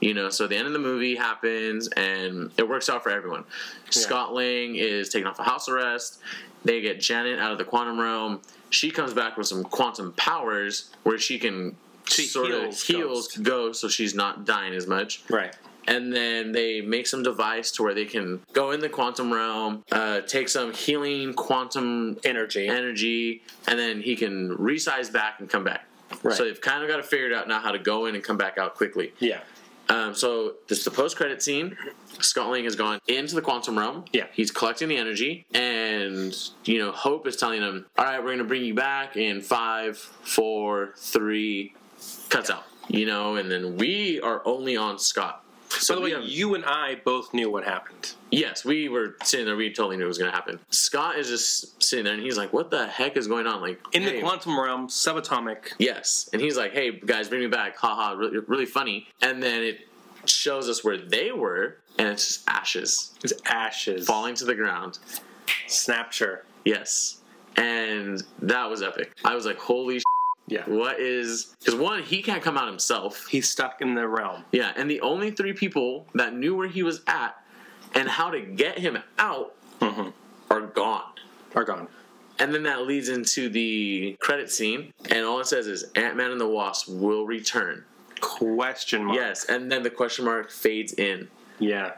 You 0.00 0.12
know, 0.12 0.28
so 0.28 0.46
the 0.46 0.56
end 0.56 0.66
of 0.66 0.72
the 0.72 0.78
movie 0.78 1.14
happens, 1.16 1.88
and 1.88 2.50
it 2.58 2.68
works 2.68 2.90
out 2.90 3.02
for 3.02 3.10
everyone. 3.10 3.44
Scott 3.90 4.34
Lang 4.34 4.76
is 4.76 5.08
taken 5.08 5.26
off 5.26 5.38
a 5.38 5.44
house 5.44 5.68
arrest. 5.68 6.18
They 6.64 6.80
get 6.80 7.00
Janet 7.00 7.38
out 7.38 7.52
of 7.52 7.58
the 7.58 7.64
quantum 7.64 7.98
realm. 7.98 8.42
She 8.70 8.90
comes 8.90 9.14
back 9.14 9.36
with 9.36 9.46
some 9.46 9.62
quantum 9.62 10.12
powers 10.14 10.90
where 11.04 11.16
she 11.18 11.38
can 11.38 11.76
She 12.08 12.24
sort 12.24 12.50
of 12.50 12.60
heals 12.62 12.82
heals 12.82 13.28
Ghost. 13.28 13.42
Ghost, 13.42 13.80
so 13.80 13.88
she's 13.88 14.14
not 14.14 14.44
dying 14.44 14.74
as 14.74 14.86
much 14.86 15.22
Right. 15.30 15.54
And 15.86 16.12
then 16.12 16.52
they 16.52 16.80
make 16.80 17.06
some 17.06 17.22
device 17.22 17.70
to 17.72 17.82
where 17.82 17.94
they 17.94 18.04
can 18.04 18.40
go 18.52 18.70
in 18.70 18.80
the 18.80 18.88
quantum 18.88 19.32
realm, 19.32 19.84
uh, 19.92 20.20
take 20.22 20.48
some 20.48 20.72
healing 20.72 21.34
quantum 21.34 22.18
Energy. 22.24 22.68
energy, 22.68 23.42
and 23.66 23.78
then 23.78 24.00
he 24.00 24.16
can 24.16 24.56
resize 24.56 25.12
back 25.12 25.40
and 25.40 25.48
come 25.48 25.64
back. 25.64 25.86
Right. 26.22 26.36
So 26.36 26.44
they've 26.44 26.60
kind 26.60 26.82
of 26.82 26.88
got 26.88 26.96
to 26.96 27.02
figure 27.02 27.26
it 27.26 27.28
figured 27.28 27.32
out 27.32 27.48
now 27.48 27.60
how 27.60 27.72
to 27.72 27.78
go 27.78 28.06
in 28.06 28.14
and 28.14 28.22
come 28.22 28.36
back 28.36 28.58
out 28.58 28.74
quickly. 28.74 29.12
Yeah. 29.18 29.40
Um, 29.88 30.14
so 30.14 30.54
this 30.68 30.78
is 30.78 30.84
the 30.84 30.90
post 30.90 31.16
credit 31.16 31.42
scene. 31.42 31.76
Scott 32.20 32.50
Lang 32.50 32.64
has 32.64 32.76
gone 32.76 33.00
into 33.08 33.34
the 33.34 33.42
quantum 33.42 33.78
realm. 33.78 34.04
Yeah. 34.12 34.26
He's 34.32 34.50
collecting 34.50 34.88
the 34.88 34.96
energy, 34.96 35.46
and 35.54 36.34
you 36.64 36.78
know 36.78 36.92
Hope 36.92 37.26
is 37.26 37.36
telling 37.36 37.62
him, 37.62 37.86
"All 37.96 38.04
right, 38.04 38.18
we're 38.18 38.26
going 38.26 38.38
to 38.38 38.44
bring 38.44 38.64
you 38.64 38.74
back 38.74 39.16
in 39.16 39.40
five, 39.40 39.96
four, 39.96 40.92
three." 40.96 41.74
Cuts 42.28 42.50
out, 42.50 42.64
you 42.88 43.06
know, 43.06 43.36
and 43.36 43.50
then 43.50 43.76
we 43.76 44.20
are 44.20 44.42
only 44.44 44.76
on 44.76 44.98
Scott. 44.98 45.42
So 45.78 46.00
By 46.00 46.08
the 46.10 46.16
way, 46.18 46.24
you 46.24 46.54
and 46.54 46.64
I 46.64 46.96
both 47.04 47.32
knew 47.34 47.50
what 47.50 47.64
happened. 47.64 48.12
Yes, 48.30 48.64
we 48.64 48.88
were 48.88 49.16
sitting 49.22 49.46
there. 49.46 49.56
We 49.56 49.68
totally 49.72 49.96
knew 49.96 50.04
it 50.04 50.08
was 50.08 50.18
going 50.18 50.30
to 50.30 50.34
happen. 50.34 50.58
Scott 50.70 51.16
is 51.18 51.28
just 51.28 51.82
sitting 51.82 52.04
there, 52.04 52.14
and 52.14 52.22
he's 52.22 52.36
like, 52.36 52.52
"What 52.52 52.70
the 52.70 52.86
heck 52.86 53.16
is 53.16 53.26
going 53.28 53.46
on?" 53.46 53.60
Like 53.60 53.80
In 53.92 54.02
hey, 54.02 54.16
the 54.16 54.20
quantum 54.20 54.58
realm, 54.58 54.88
subatomic. 54.88 55.72
Yes, 55.78 56.28
and 56.32 56.40
he's 56.42 56.56
like, 56.56 56.72
"Hey 56.72 56.92
guys, 56.92 57.28
bring 57.28 57.40
me 57.42 57.46
back!" 57.48 57.76
Haha, 57.76 58.12
really, 58.14 58.38
really 58.46 58.66
funny. 58.66 59.08
And 59.22 59.42
then 59.42 59.62
it 59.62 59.80
shows 60.24 60.68
us 60.68 60.82
where 60.82 60.96
they 60.98 61.30
were, 61.30 61.76
and 61.98 62.08
it's 62.08 62.26
just 62.26 62.48
ashes 62.48 63.14
It's 63.22 63.32
ashes. 63.44 64.06
falling 64.06 64.34
to 64.36 64.44
the 64.44 64.54
ground. 64.54 64.98
Snapshot. 65.66 66.40
Yes, 66.64 67.20
and 67.56 68.22
that 68.42 68.68
was 68.68 68.82
epic. 68.82 69.12
I 69.24 69.34
was 69.34 69.46
like, 69.46 69.58
"Holy, 69.58 70.00
Yeah. 70.48 70.64
what 70.66 71.00
is?" 71.00 71.54
Because 71.58 71.74
one, 71.74 72.02
he 72.02 72.22
can't 72.22 72.42
come 72.42 72.56
out 72.56 72.68
himself. 72.68 73.26
He's 73.26 73.48
stuck 73.50 73.80
in 73.80 73.94
the 73.94 74.06
realm. 74.06 74.44
Yeah, 74.52 74.72
and 74.76 74.90
the 74.90 75.00
only 75.00 75.30
three 75.30 75.52
people 75.52 76.06
that 76.14 76.34
knew 76.34 76.54
where 76.56 76.68
he 76.68 76.82
was 76.82 77.02
at 77.06 77.36
and 77.94 78.08
how 78.08 78.30
to 78.30 78.40
get 78.40 78.78
him 78.78 78.98
out 79.18 79.54
Mm-hmm. 79.80 80.08
are 80.50 80.60
gone. 80.62 81.12
Are 81.54 81.64
gone. 81.64 81.88
And 82.38 82.52
then 82.54 82.62
that 82.64 82.86
leads 82.86 83.08
into 83.08 83.48
the 83.48 84.16
credit 84.20 84.50
scene, 84.50 84.92
and 85.10 85.24
all 85.24 85.40
it 85.40 85.46
says 85.46 85.66
is 85.66 85.84
Ant 85.94 86.16
Man 86.16 86.30
and 86.30 86.40
the 86.40 86.48
Wasp 86.48 86.88
will 86.88 87.26
return. 87.26 87.84
Question 88.20 89.04
mark. 89.04 89.16
Yes, 89.18 89.44
and 89.46 89.70
then 89.70 89.82
the 89.82 89.90
question 89.90 90.24
mark 90.24 90.50
fades 90.50 90.92
in. 90.94 91.28
Yeah. 91.58 91.92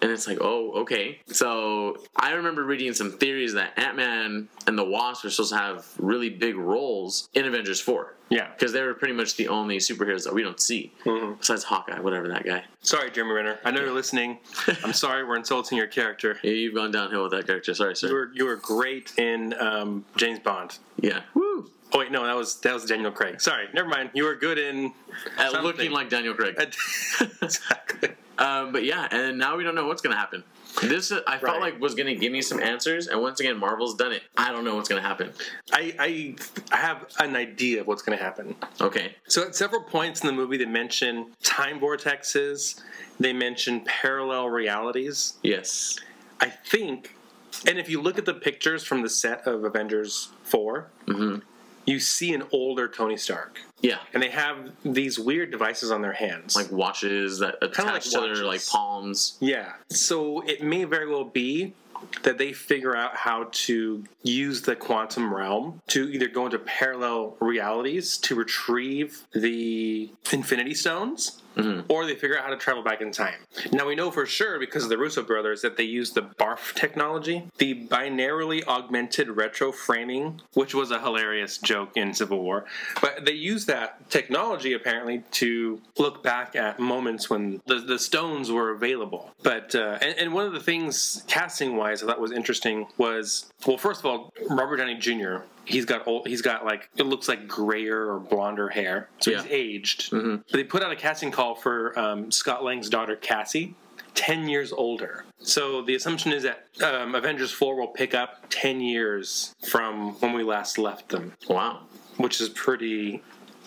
And 0.00 0.10
it's 0.12 0.26
like, 0.28 0.38
oh, 0.40 0.72
okay. 0.82 1.20
So 1.26 1.96
I 2.16 2.32
remember 2.32 2.64
reading 2.64 2.92
some 2.94 3.12
theories 3.12 3.54
that 3.54 3.76
Ant 3.78 3.96
Man 3.96 4.48
and 4.66 4.78
the 4.78 4.84
Wasp 4.84 5.24
are 5.24 5.30
supposed 5.30 5.50
to 5.52 5.58
have 5.58 5.86
really 5.98 6.30
big 6.30 6.56
roles 6.56 7.28
in 7.34 7.44
Avengers 7.46 7.80
4. 7.80 8.14
Yeah. 8.30 8.50
Because 8.52 8.72
they 8.72 8.82
were 8.82 8.94
pretty 8.94 9.14
much 9.14 9.36
the 9.36 9.48
only 9.48 9.78
superheroes 9.78 10.24
that 10.24 10.34
we 10.34 10.42
don't 10.42 10.60
see. 10.60 10.92
Mm-hmm. 11.04 11.34
Besides 11.40 11.64
Hawkeye, 11.64 11.98
whatever 12.00 12.28
that 12.28 12.44
guy. 12.44 12.62
Sorry, 12.82 13.10
Jeremy 13.10 13.32
Renner. 13.32 13.58
I 13.64 13.70
know 13.70 13.80
you're 13.80 13.92
listening. 13.92 14.38
I'm 14.84 14.92
sorry 14.92 15.24
we're 15.24 15.36
insulting 15.36 15.78
your 15.78 15.86
character. 15.86 16.38
Yeah, 16.42 16.52
you've 16.52 16.74
gone 16.74 16.90
downhill 16.92 17.22
with 17.24 17.32
that 17.32 17.46
character. 17.46 17.74
Sorry, 17.74 17.90
You 17.90 17.94
sir. 17.96 18.12
were 18.12 18.30
you 18.34 18.44
were 18.44 18.56
great 18.56 19.18
in 19.18 19.54
um, 19.58 20.04
James 20.16 20.38
Bond. 20.40 20.78
Yeah. 21.00 21.22
Woo! 21.34 21.70
Oh 21.92 22.00
wait, 22.00 22.12
no, 22.12 22.24
that 22.26 22.36
was 22.36 22.60
that 22.60 22.74
was 22.74 22.84
Daniel 22.84 23.10
Craig. 23.10 23.40
Sorry, 23.40 23.66
never 23.72 23.88
mind. 23.88 24.10
You 24.12 24.24
were 24.24 24.34
good 24.34 24.58
in 24.58 24.92
At 25.38 25.62
looking 25.64 25.90
like 25.90 26.10
Daniel 26.10 26.34
Craig. 26.34 26.54
exactly. 27.42 28.10
Um, 28.38 28.72
but 28.72 28.84
yeah, 28.84 29.08
and 29.10 29.36
now 29.38 29.56
we 29.56 29.64
don't 29.64 29.74
know 29.74 29.86
what's 29.86 30.00
going 30.02 30.14
to 30.14 30.18
happen. 30.18 30.44
This 30.82 31.10
uh, 31.10 31.20
I 31.26 31.38
felt 31.38 31.58
Right. 31.60 31.72
like 31.72 31.80
was 31.80 31.94
going 31.94 32.06
to 32.06 32.14
give 32.14 32.30
me 32.32 32.40
some 32.42 32.60
answers, 32.60 33.08
and 33.08 33.20
once 33.20 33.40
again, 33.40 33.56
Marvel's 33.58 33.96
done 33.96 34.12
it. 34.12 34.22
I 34.36 34.52
don't 34.52 34.64
know 34.64 34.76
what's 34.76 34.88
going 34.88 35.02
to 35.02 35.06
happen. 35.08 35.32
I, 35.72 35.94
I 35.98 36.36
I 36.72 36.76
have 36.76 37.06
an 37.18 37.34
idea 37.36 37.80
of 37.80 37.86
what's 37.88 38.02
going 38.02 38.16
to 38.16 38.22
happen. 38.24 38.54
Okay, 38.80 39.16
So 39.26 39.42
at 39.44 39.56
several 39.56 39.82
points 39.82 40.20
in 40.20 40.26
the 40.28 40.32
movie, 40.32 40.56
they 40.56 40.66
mention 40.66 41.32
time 41.42 41.80
vortexes. 41.80 42.80
They 43.18 43.32
mention 43.32 43.80
parallel 43.84 44.48
realities. 44.50 45.34
yes, 45.42 45.98
I 46.40 46.48
think, 46.50 47.16
and 47.66 47.78
if 47.78 47.88
you 47.88 48.00
look 48.00 48.16
at 48.18 48.24
the 48.26 48.34
pictures 48.34 48.84
from 48.84 49.02
the 49.02 49.08
set 49.08 49.44
of 49.48 49.64
Avengers 49.64 50.28
4 50.44 50.86
Mm-hmm. 51.08 51.40
You 51.88 51.98
see 52.00 52.34
an 52.34 52.42
older 52.52 52.88
Tony 52.88 53.16
Stark, 53.16 53.58
yeah, 53.80 53.98
and 54.12 54.22
they 54.22 54.30
have 54.30 54.70
these 54.84 55.18
weird 55.18 55.50
devices 55.50 55.90
on 55.90 56.02
their 56.02 56.12
hands, 56.12 56.54
like 56.54 56.70
watches 56.70 57.38
that 57.38 57.56
attach 57.62 57.86
like 57.86 58.02
to 58.02 58.20
their 58.20 58.44
like 58.44 58.66
palms. 58.66 59.36
yeah. 59.40 59.72
So 59.90 60.40
it 60.42 60.62
may 60.62 60.84
very 60.84 61.08
well 61.08 61.24
be 61.24 61.74
that 62.22 62.38
they 62.38 62.52
figure 62.52 62.94
out 62.96 63.16
how 63.16 63.48
to 63.50 64.04
use 64.22 64.62
the 64.62 64.76
quantum 64.76 65.34
realm 65.34 65.80
to 65.88 66.08
either 66.10 66.28
go 66.28 66.46
into 66.46 66.58
parallel 66.58 67.36
realities 67.40 68.16
to 68.18 68.34
retrieve 68.34 69.22
the 69.32 70.10
Infinity 70.32 70.74
Stones. 70.74 71.42
Or 71.88 72.06
they 72.06 72.14
figure 72.14 72.38
out 72.38 72.44
how 72.44 72.50
to 72.50 72.56
travel 72.56 72.82
back 72.82 73.00
in 73.00 73.12
time. 73.12 73.46
Now 73.72 73.86
we 73.86 73.94
know 73.94 74.10
for 74.10 74.26
sure 74.26 74.58
because 74.58 74.84
of 74.84 74.90
the 74.90 74.98
Russo 74.98 75.22
brothers 75.22 75.62
that 75.62 75.76
they 75.76 75.84
use 75.84 76.12
the 76.12 76.22
BARF 76.22 76.74
technology, 76.74 77.44
the 77.58 77.86
binarily 77.86 78.66
augmented 78.66 79.28
retro 79.30 79.72
framing, 79.72 80.40
which 80.54 80.74
was 80.74 80.90
a 80.90 81.00
hilarious 81.00 81.58
joke 81.58 81.96
in 81.96 82.14
Civil 82.14 82.42
War. 82.42 82.64
But 83.00 83.24
they 83.24 83.32
use 83.32 83.66
that 83.66 84.10
technology 84.10 84.72
apparently 84.72 85.22
to 85.32 85.80
look 85.98 86.22
back 86.22 86.56
at 86.56 86.78
moments 86.78 87.28
when 87.30 87.60
the, 87.66 87.76
the 87.76 87.98
stones 87.98 88.50
were 88.50 88.70
available. 88.70 89.32
But 89.42 89.74
uh, 89.74 89.98
and, 90.00 90.18
and 90.18 90.32
one 90.32 90.46
of 90.46 90.52
the 90.52 90.60
things 90.60 91.24
casting 91.26 91.76
wise 91.76 92.02
I 92.02 92.06
thought 92.06 92.20
was 92.20 92.32
interesting 92.32 92.86
was 92.96 93.50
well, 93.66 93.78
first 93.78 94.00
of 94.00 94.06
all, 94.06 94.32
Robert 94.48 94.76
Downey 94.76 94.96
Jr. 94.96 95.38
He's 95.68 95.84
got 95.84 96.06
old. 96.06 96.26
He's 96.26 96.42
got 96.42 96.64
like 96.64 96.88
it 96.96 97.04
looks 97.04 97.28
like 97.28 97.46
grayer 97.46 98.12
or 98.12 98.18
blonder 98.20 98.68
hair, 98.68 99.08
so 99.18 99.30
he's 99.32 99.44
Yeah. 99.44 99.50
aged. 99.50 100.10
But 100.10 100.42
they 100.52 100.64
put 100.64 100.82
out 100.82 100.90
a 100.92 100.96
casting 100.96 101.30
call 101.30 101.54
for 101.54 101.96
um, 101.98 102.30
Scott 102.30 102.64
Lang's 102.64 102.88
daughter 102.88 103.16
Cassie, 103.16 103.74
ten 104.14 104.48
years 104.48 104.72
older. 104.72 105.24
So 105.40 105.82
the 105.82 105.94
assumption 105.94 106.32
is 106.32 106.42
that 106.44 106.66
um, 106.82 107.14
Avengers 107.14 107.52
Four 107.52 107.76
will 107.76 107.88
pick 107.88 108.14
up 108.14 108.46
ten 108.50 108.80
years 108.80 109.54
from 109.68 110.12
when 110.20 110.32
we 110.32 110.42
last 110.42 110.78
left 110.78 111.10
them, 111.10 111.34
Wow, 111.48 111.80
which 112.16 112.40
is 112.40 112.48
pretty 112.48 113.22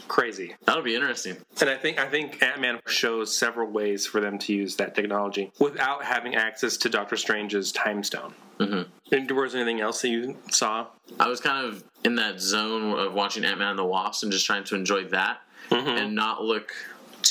crazy. 0.07 0.55
that'll 0.65 0.81
be 0.83 0.93
interesting. 0.95 1.37
And 1.61 1.69
I 1.69 1.77
think 1.77 1.97
I 1.99 2.07
think 2.09 2.41
Ant 2.43 2.59
Man 2.59 2.79
shows 2.87 3.33
several 3.35 3.69
ways 3.69 4.05
for 4.05 4.19
them 4.19 4.37
to 4.39 4.53
use 4.53 4.75
that 4.77 4.93
technology 4.95 5.51
without 5.59 6.03
having 6.03 6.35
access 6.35 6.75
to 6.77 6.89
Doctor 6.89 7.15
Strange's 7.15 7.71
time 7.71 8.03
stone. 8.03 8.33
Mm-hmm. 8.59 8.81
And 9.11 9.27
was 9.27 9.55
anything 9.55 9.81
else 9.81 10.01
that 10.01 10.09
you 10.09 10.37
saw? 10.49 10.87
I 11.19 11.27
was 11.27 11.41
kind 11.41 11.65
of 11.65 11.83
in 12.05 12.15
that 12.15 12.39
zone 12.39 12.97
of 12.97 13.13
watching 13.13 13.43
Ant 13.43 13.59
Man 13.59 13.71
and 13.71 13.79
the 13.79 13.85
Wasp 13.85 14.23
and 14.23 14.31
just 14.31 14.45
trying 14.45 14.63
to 14.65 14.75
enjoy 14.75 15.05
that 15.05 15.41
Mm-hmm. 15.69 15.87
and 15.87 16.15
not 16.15 16.43
look 16.43 16.73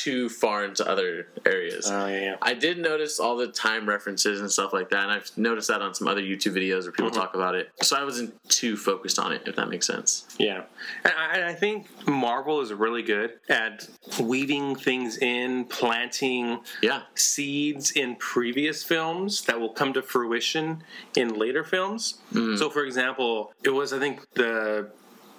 too 0.02 0.28
far 0.28 0.64
into 0.64 0.88
other 0.88 1.26
areas. 1.44 1.90
Oh, 1.90 2.06
yeah, 2.06 2.20
yeah. 2.20 2.36
I 2.40 2.54
did 2.54 2.78
notice 2.78 3.20
all 3.20 3.36
the 3.36 3.48
time 3.48 3.88
references 3.88 4.40
and 4.40 4.50
stuff 4.50 4.72
like 4.72 4.90
that, 4.90 5.02
and 5.04 5.12
I've 5.12 5.30
noticed 5.36 5.68
that 5.68 5.82
on 5.82 5.94
some 5.94 6.08
other 6.08 6.22
YouTube 6.22 6.54
videos 6.54 6.82
where 6.84 6.92
people 6.92 7.10
Mm-hmm. 7.10 7.20
talk 7.20 7.34
about 7.34 7.54
it. 7.54 7.70
So 7.82 7.96
I 7.96 8.04
wasn't 8.04 8.32
too 8.48 8.76
focused 8.76 9.18
on 9.18 9.32
it, 9.32 9.42
if 9.46 9.56
that 9.56 9.68
makes 9.68 9.86
sense. 9.86 10.26
Yeah, 10.38 10.62
and 11.04 11.12
I, 11.16 11.48
I 11.50 11.54
think 11.54 11.86
Marvel 12.06 12.60
is 12.60 12.72
really 12.72 13.02
good 13.02 13.32
at 13.48 13.88
weaving 14.20 14.76
things 14.76 15.18
in, 15.18 15.64
planting 15.64 16.60
Yeah. 16.82 17.02
seeds 17.14 17.90
in 17.92 18.16
previous 18.16 18.82
films 18.84 19.42
that 19.46 19.58
will 19.60 19.70
come 19.72 19.92
to 19.94 20.02
fruition 20.02 20.82
in 21.16 21.34
later 21.34 21.64
films. 21.64 22.18
So, 22.32 22.70
for 22.70 22.84
example, 22.84 23.52
it 23.64 23.70
was 23.70 23.92
I 23.92 23.98
think 23.98 24.20
the 24.34 24.90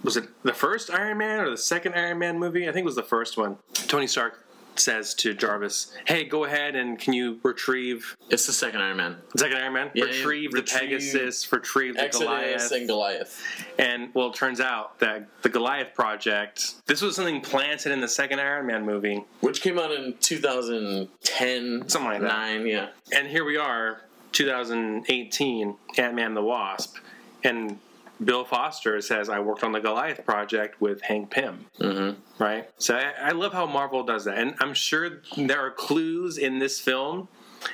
was 0.03 0.17
it 0.17 0.25
the 0.43 0.53
first 0.53 0.89
Iron 0.91 1.17
Man 1.19 1.39
or 1.39 1.49
the 1.49 1.57
second 1.57 1.93
Iron 1.93 2.19
Man 2.19 2.37
movie? 2.39 2.63
I 2.67 2.71
think 2.71 2.83
it 2.83 2.85
was 2.85 2.95
the 2.95 3.03
first 3.03 3.37
one. 3.37 3.57
Tony 3.73 4.07
Stark 4.07 4.43
says 4.75 5.13
to 5.15 5.33
Jarvis, 5.33 5.93
"Hey, 6.05 6.23
go 6.23 6.45
ahead 6.45 6.75
and 6.75 6.97
can 6.99 7.13
you 7.13 7.39
retrieve 7.43 8.15
It's 8.29 8.45
the 8.45 8.53
second 8.53 8.81
Iron 8.81 8.97
Man. 8.97 9.17
second 9.35 9.57
Iron 9.57 9.73
Man? 9.73 9.91
Yeah, 9.93 10.05
retrieve 10.05 10.51
the 10.51 10.61
retrieve 10.61 10.81
Pegasus, 10.81 11.51
retrieve 11.51 11.95
the 11.95 12.01
Exodus 12.03 12.27
Goliath." 12.27 12.71
and 12.71 12.87
Goliath. 12.87 13.65
And 13.77 14.09
well, 14.13 14.29
it 14.29 14.35
turns 14.35 14.59
out 14.59 14.99
that 14.99 15.27
the 15.41 15.49
Goliath 15.49 15.93
project, 15.93 16.73
this 16.85 17.01
was 17.01 17.15
something 17.15 17.41
planted 17.41 17.91
in 17.91 18.01
the 18.01 18.07
second 18.07 18.39
Iron 18.39 18.67
Man 18.67 18.85
movie. 18.85 19.23
Which 19.41 19.61
came 19.61 19.77
out 19.79 19.91
in 19.91 20.15
2010. 20.19 21.89
Something 21.89 22.11
like 22.11 22.21
that. 22.21 22.27
9, 22.27 22.65
yeah. 22.67 22.87
And 23.13 23.27
here 23.27 23.43
we 23.45 23.57
are, 23.57 24.01
2018, 24.31 25.75
Ant 25.97 26.15
Man 26.15 26.33
the 26.33 26.41
Wasp. 26.41 26.97
And 27.43 27.79
Bill 28.23 28.43
Foster 28.43 28.99
says, 29.01 29.29
I 29.29 29.39
worked 29.39 29.63
on 29.63 29.71
the 29.71 29.79
Goliath 29.79 30.25
project 30.25 30.79
with 30.81 31.01
Hank 31.01 31.31
Pym. 31.31 31.65
Mm-hmm. 31.79 32.43
Right? 32.43 32.69
So 32.77 32.95
I, 32.95 33.29
I 33.29 33.31
love 33.31 33.53
how 33.53 33.65
Marvel 33.65 34.03
does 34.03 34.25
that. 34.25 34.37
And 34.37 34.55
I'm 34.59 34.73
sure 34.73 35.21
there 35.37 35.59
are 35.65 35.71
clues 35.71 36.37
in 36.37 36.59
this 36.59 36.79
film, 36.79 37.27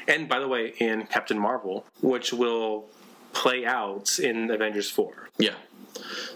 and 0.07 0.27
by 0.29 0.39
the 0.39 0.47
way, 0.47 0.73
in 0.79 1.05
Captain 1.07 1.37
Marvel, 1.39 1.85
which 2.01 2.31
will 2.33 2.85
play 3.33 3.65
out 3.65 4.19
in 4.19 4.49
Avengers 4.51 4.89
4. 4.89 5.29
Yeah. 5.37 5.55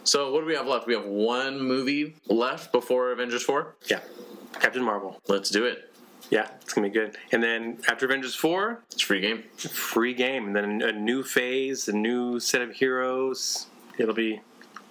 So 0.03 0.31
what 0.33 0.41
do 0.41 0.45
we 0.47 0.55
have 0.55 0.67
left? 0.67 0.87
We 0.87 0.93
have 0.93 1.05
one 1.05 1.59
movie 1.61 2.15
left 2.27 2.71
before 2.71 3.11
Avengers 3.11 3.43
4. 3.43 3.75
Yeah. 3.89 3.99
Captain 4.59 4.83
Marvel. 4.83 5.21
Let's 5.27 5.49
do 5.49 5.65
it. 5.65 5.87
Yeah, 6.29 6.47
it's 6.61 6.73
gonna 6.73 6.87
be 6.87 6.93
good. 6.93 7.17
And 7.33 7.43
then 7.43 7.79
after 7.89 8.05
Avengers 8.05 8.35
four, 8.35 8.81
It's 8.91 9.01
free 9.01 9.19
game. 9.19 9.43
free 9.57 10.13
game, 10.13 10.47
and 10.47 10.55
then 10.55 10.81
a 10.81 10.93
new 10.93 11.23
phase, 11.23 11.89
a 11.89 11.93
new 11.93 12.39
set 12.39 12.61
of 12.61 12.71
heroes. 12.71 13.67
It'll 13.97 14.13
be 14.13 14.41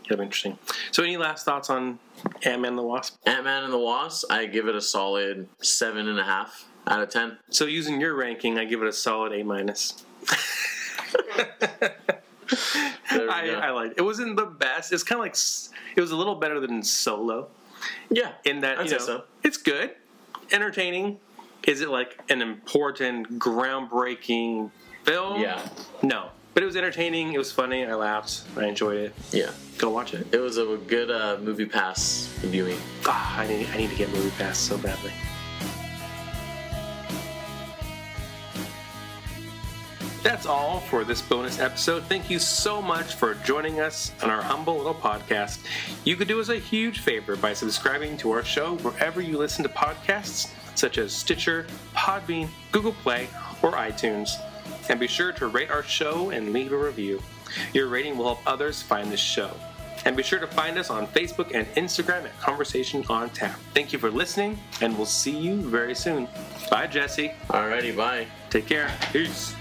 it'll 0.04 0.18
be 0.18 0.24
interesting. 0.24 0.58
So, 0.90 1.02
any 1.02 1.16
last 1.16 1.44
thoughts 1.44 1.70
on 1.70 1.98
Ant 2.44 2.62
Man 2.62 2.76
the 2.76 2.82
Wasp? 2.82 3.16
Ant 3.26 3.44
Man 3.44 3.64
and 3.64 3.72
the 3.72 3.78
Wasp, 3.78 4.30
I 4.30 4.46
give 4.46 4.68
it 4.68 4.74
a 4.74 4.80
solid 4.80 5.48
seven 5.60 6.08
and 6.08 6.18
a 6.18 6.24
half 6.24 6.66
out 6.86 7.02
of 7.02 7.10
ten. 7.10 7.38
So, 7.50 7.66
using 7.66 8.00
your 8.00 8.14
ranking, 8.14 8.58
I 8.58 8.64
give 8.64 8.82
it 8.82 8.88
a 8.88 8.92
solid 8.92 9.32
A 9.32 9.42
minus. 9.42 10.04
I. 13.12 13.58
I 13.62 13.70
like 13.70 13.94
it. 13.96 14.02
wasn't 14.02 14.36
the 14.36 14.46
best. 14.46 14.92
It's 14.92 15.02
kind 15.02 15.18
of 15.18 15.24
like 15.24 15.36
it 15.96 16.00
was 16.00 16.10
a 16.10 16.16
little 16.16 16.34
better 16.36 16.60
than 16.60 16.82
Solo 16.82 17.48
yeah, 18.10 18.32
in 18.44 18.60
that 18.60 18.78
I'd 18.78 18.84
you 18.84 18.90
say 18.90 18.96
know 18.96 19.04
so. 19.04 19.24
it's 19.42 19.56
good, 19.56 19.92
entertaining. 20.52 21.18
Is 21.66 21.82
it 21.82 21.90
like 21.90 22.18
an 22.30 22.40
important, 22.40 23.38
groundbreaking 23.38 24.70
film? 25.04 25.40
Yeah, 25.40 25.66
No, 26.02 26.30
but 26.60 26.64
it 26.64 26.66
was 26.66 26.76
entertaining. 26.76 27.32
It 27.32 27.38
was 27.38 27.50
funny. 27.50 27.86
I 27.86 27.94
laughed. 27.94 28.42
I 28.54 28.66
enjoyed 28.66 28.98
it. 28.98 29.14
yeah. 29.32 29.50
Go 29.78 29.88
watch 29.88 30.12
it. 30.12 30.26
It 30.30 30.40
was 30.40 30.58
a 30.58 30.76
good 30.88 31.10
uh, 31.10 31.38
movie 31.40 31.64
pass 31.64 32.26
viewing. 32.40 32.76
Ah, 33.06 33.40
I 33.40 33.46
need, 33.46 33.66
I 33.68 33.78
need 33.78 33.88
to 33.88 33.96
get 33.96 34.10
Movie 34.10 34.28
Pass 34.36 34.58
so 34.58 34.76
badly. 34.76 35.10
That's 40.22 40.44
all 40.44 40.80
for 40.80 41.02
this 41.02 41.22
bonus 41.22 41.58
episode. 41.58 42.02
Thank 42.02 42.28
you 42.28 42.38
so 42.38 42.82
much 42.82 43.14
for 43.14 43.36
joining 43.36 43.80
us 43.80 44.12
on 44.22 44.28
our 44.28 44.42
humble 44.42 44.76
little 44.76 44.92
podcast. 44.92 45.60
You 46.04 46.14
could 46.14 46.28
do 46.28 46.42
us 46.42 46.50
a 46.50 46.58
huge 46.58 46.98
favor 46.98 47.36
by 47.36 47.54
subscribing 47.54 48.18
to 48.18 48.32
our 48.32 48.44
show 48.44 48.76
wherever 48.76 49.22
you 49.22 49.38
listen 49.38 49.62
to 49.62 49.70
podcasts, 49.70 50.50
such 50.74 50.98
as 50.98 51.14
Stitcher, 51.14 51.66
Podbean, 51.94 52.50
Google 52.70 52.92
Play, 52.92 53.28
or 53.62 53.72
iTunes. 53.72 54.32
And 54.88 54.98
be 54.98 55.06
sure 55.06 55.32
to 55.32 55.46
rate 55.46 55.70
our 55.70 55.82
show 55.82 56.30
and 56.30 56.52
leave 56.52 56.72
a 56.72 56.78
review. 56.78 57.22
Your 57.72 57.88
rating 57.88 58.16
will 58.16 58.26
help 58.26 58.40
others 58.46 58.82
find 58.82 59.10
this 59.10 59.20
show. 59.20 59.50
And 60.04 60.16
be 60.16 60.22
sure 60.22 60.38
to 60.38 60.46
find 60.46 60.78
us 60.78 60.88
on 60.88 61.06
Facebook 61.08 61.54
and 61.54 61.66
Instagram 61.74 62.24
at 62.24 62.38
Conversation 62.40 63.04
on 63.10 63.28
Tap. 63.30 63.58
Thank 63.74 63.92
you 63.92 63.98
for 63.98 64.10
listening, 64.10 64.58
and 64.80 64.96
we'll 64.96 65.06
see 65.06 65.36
you 65.36 65.56
very 65.56 65.94
soon. 65.94 66.26
Bye, 66.70 66.86
Jesse. 66.86 67.32
Alrighty, 67.48 67.94
bye. 67.94 68.26
Take 68.48 68.66
care. 68.66 68.90
Peace. 69.12 69.54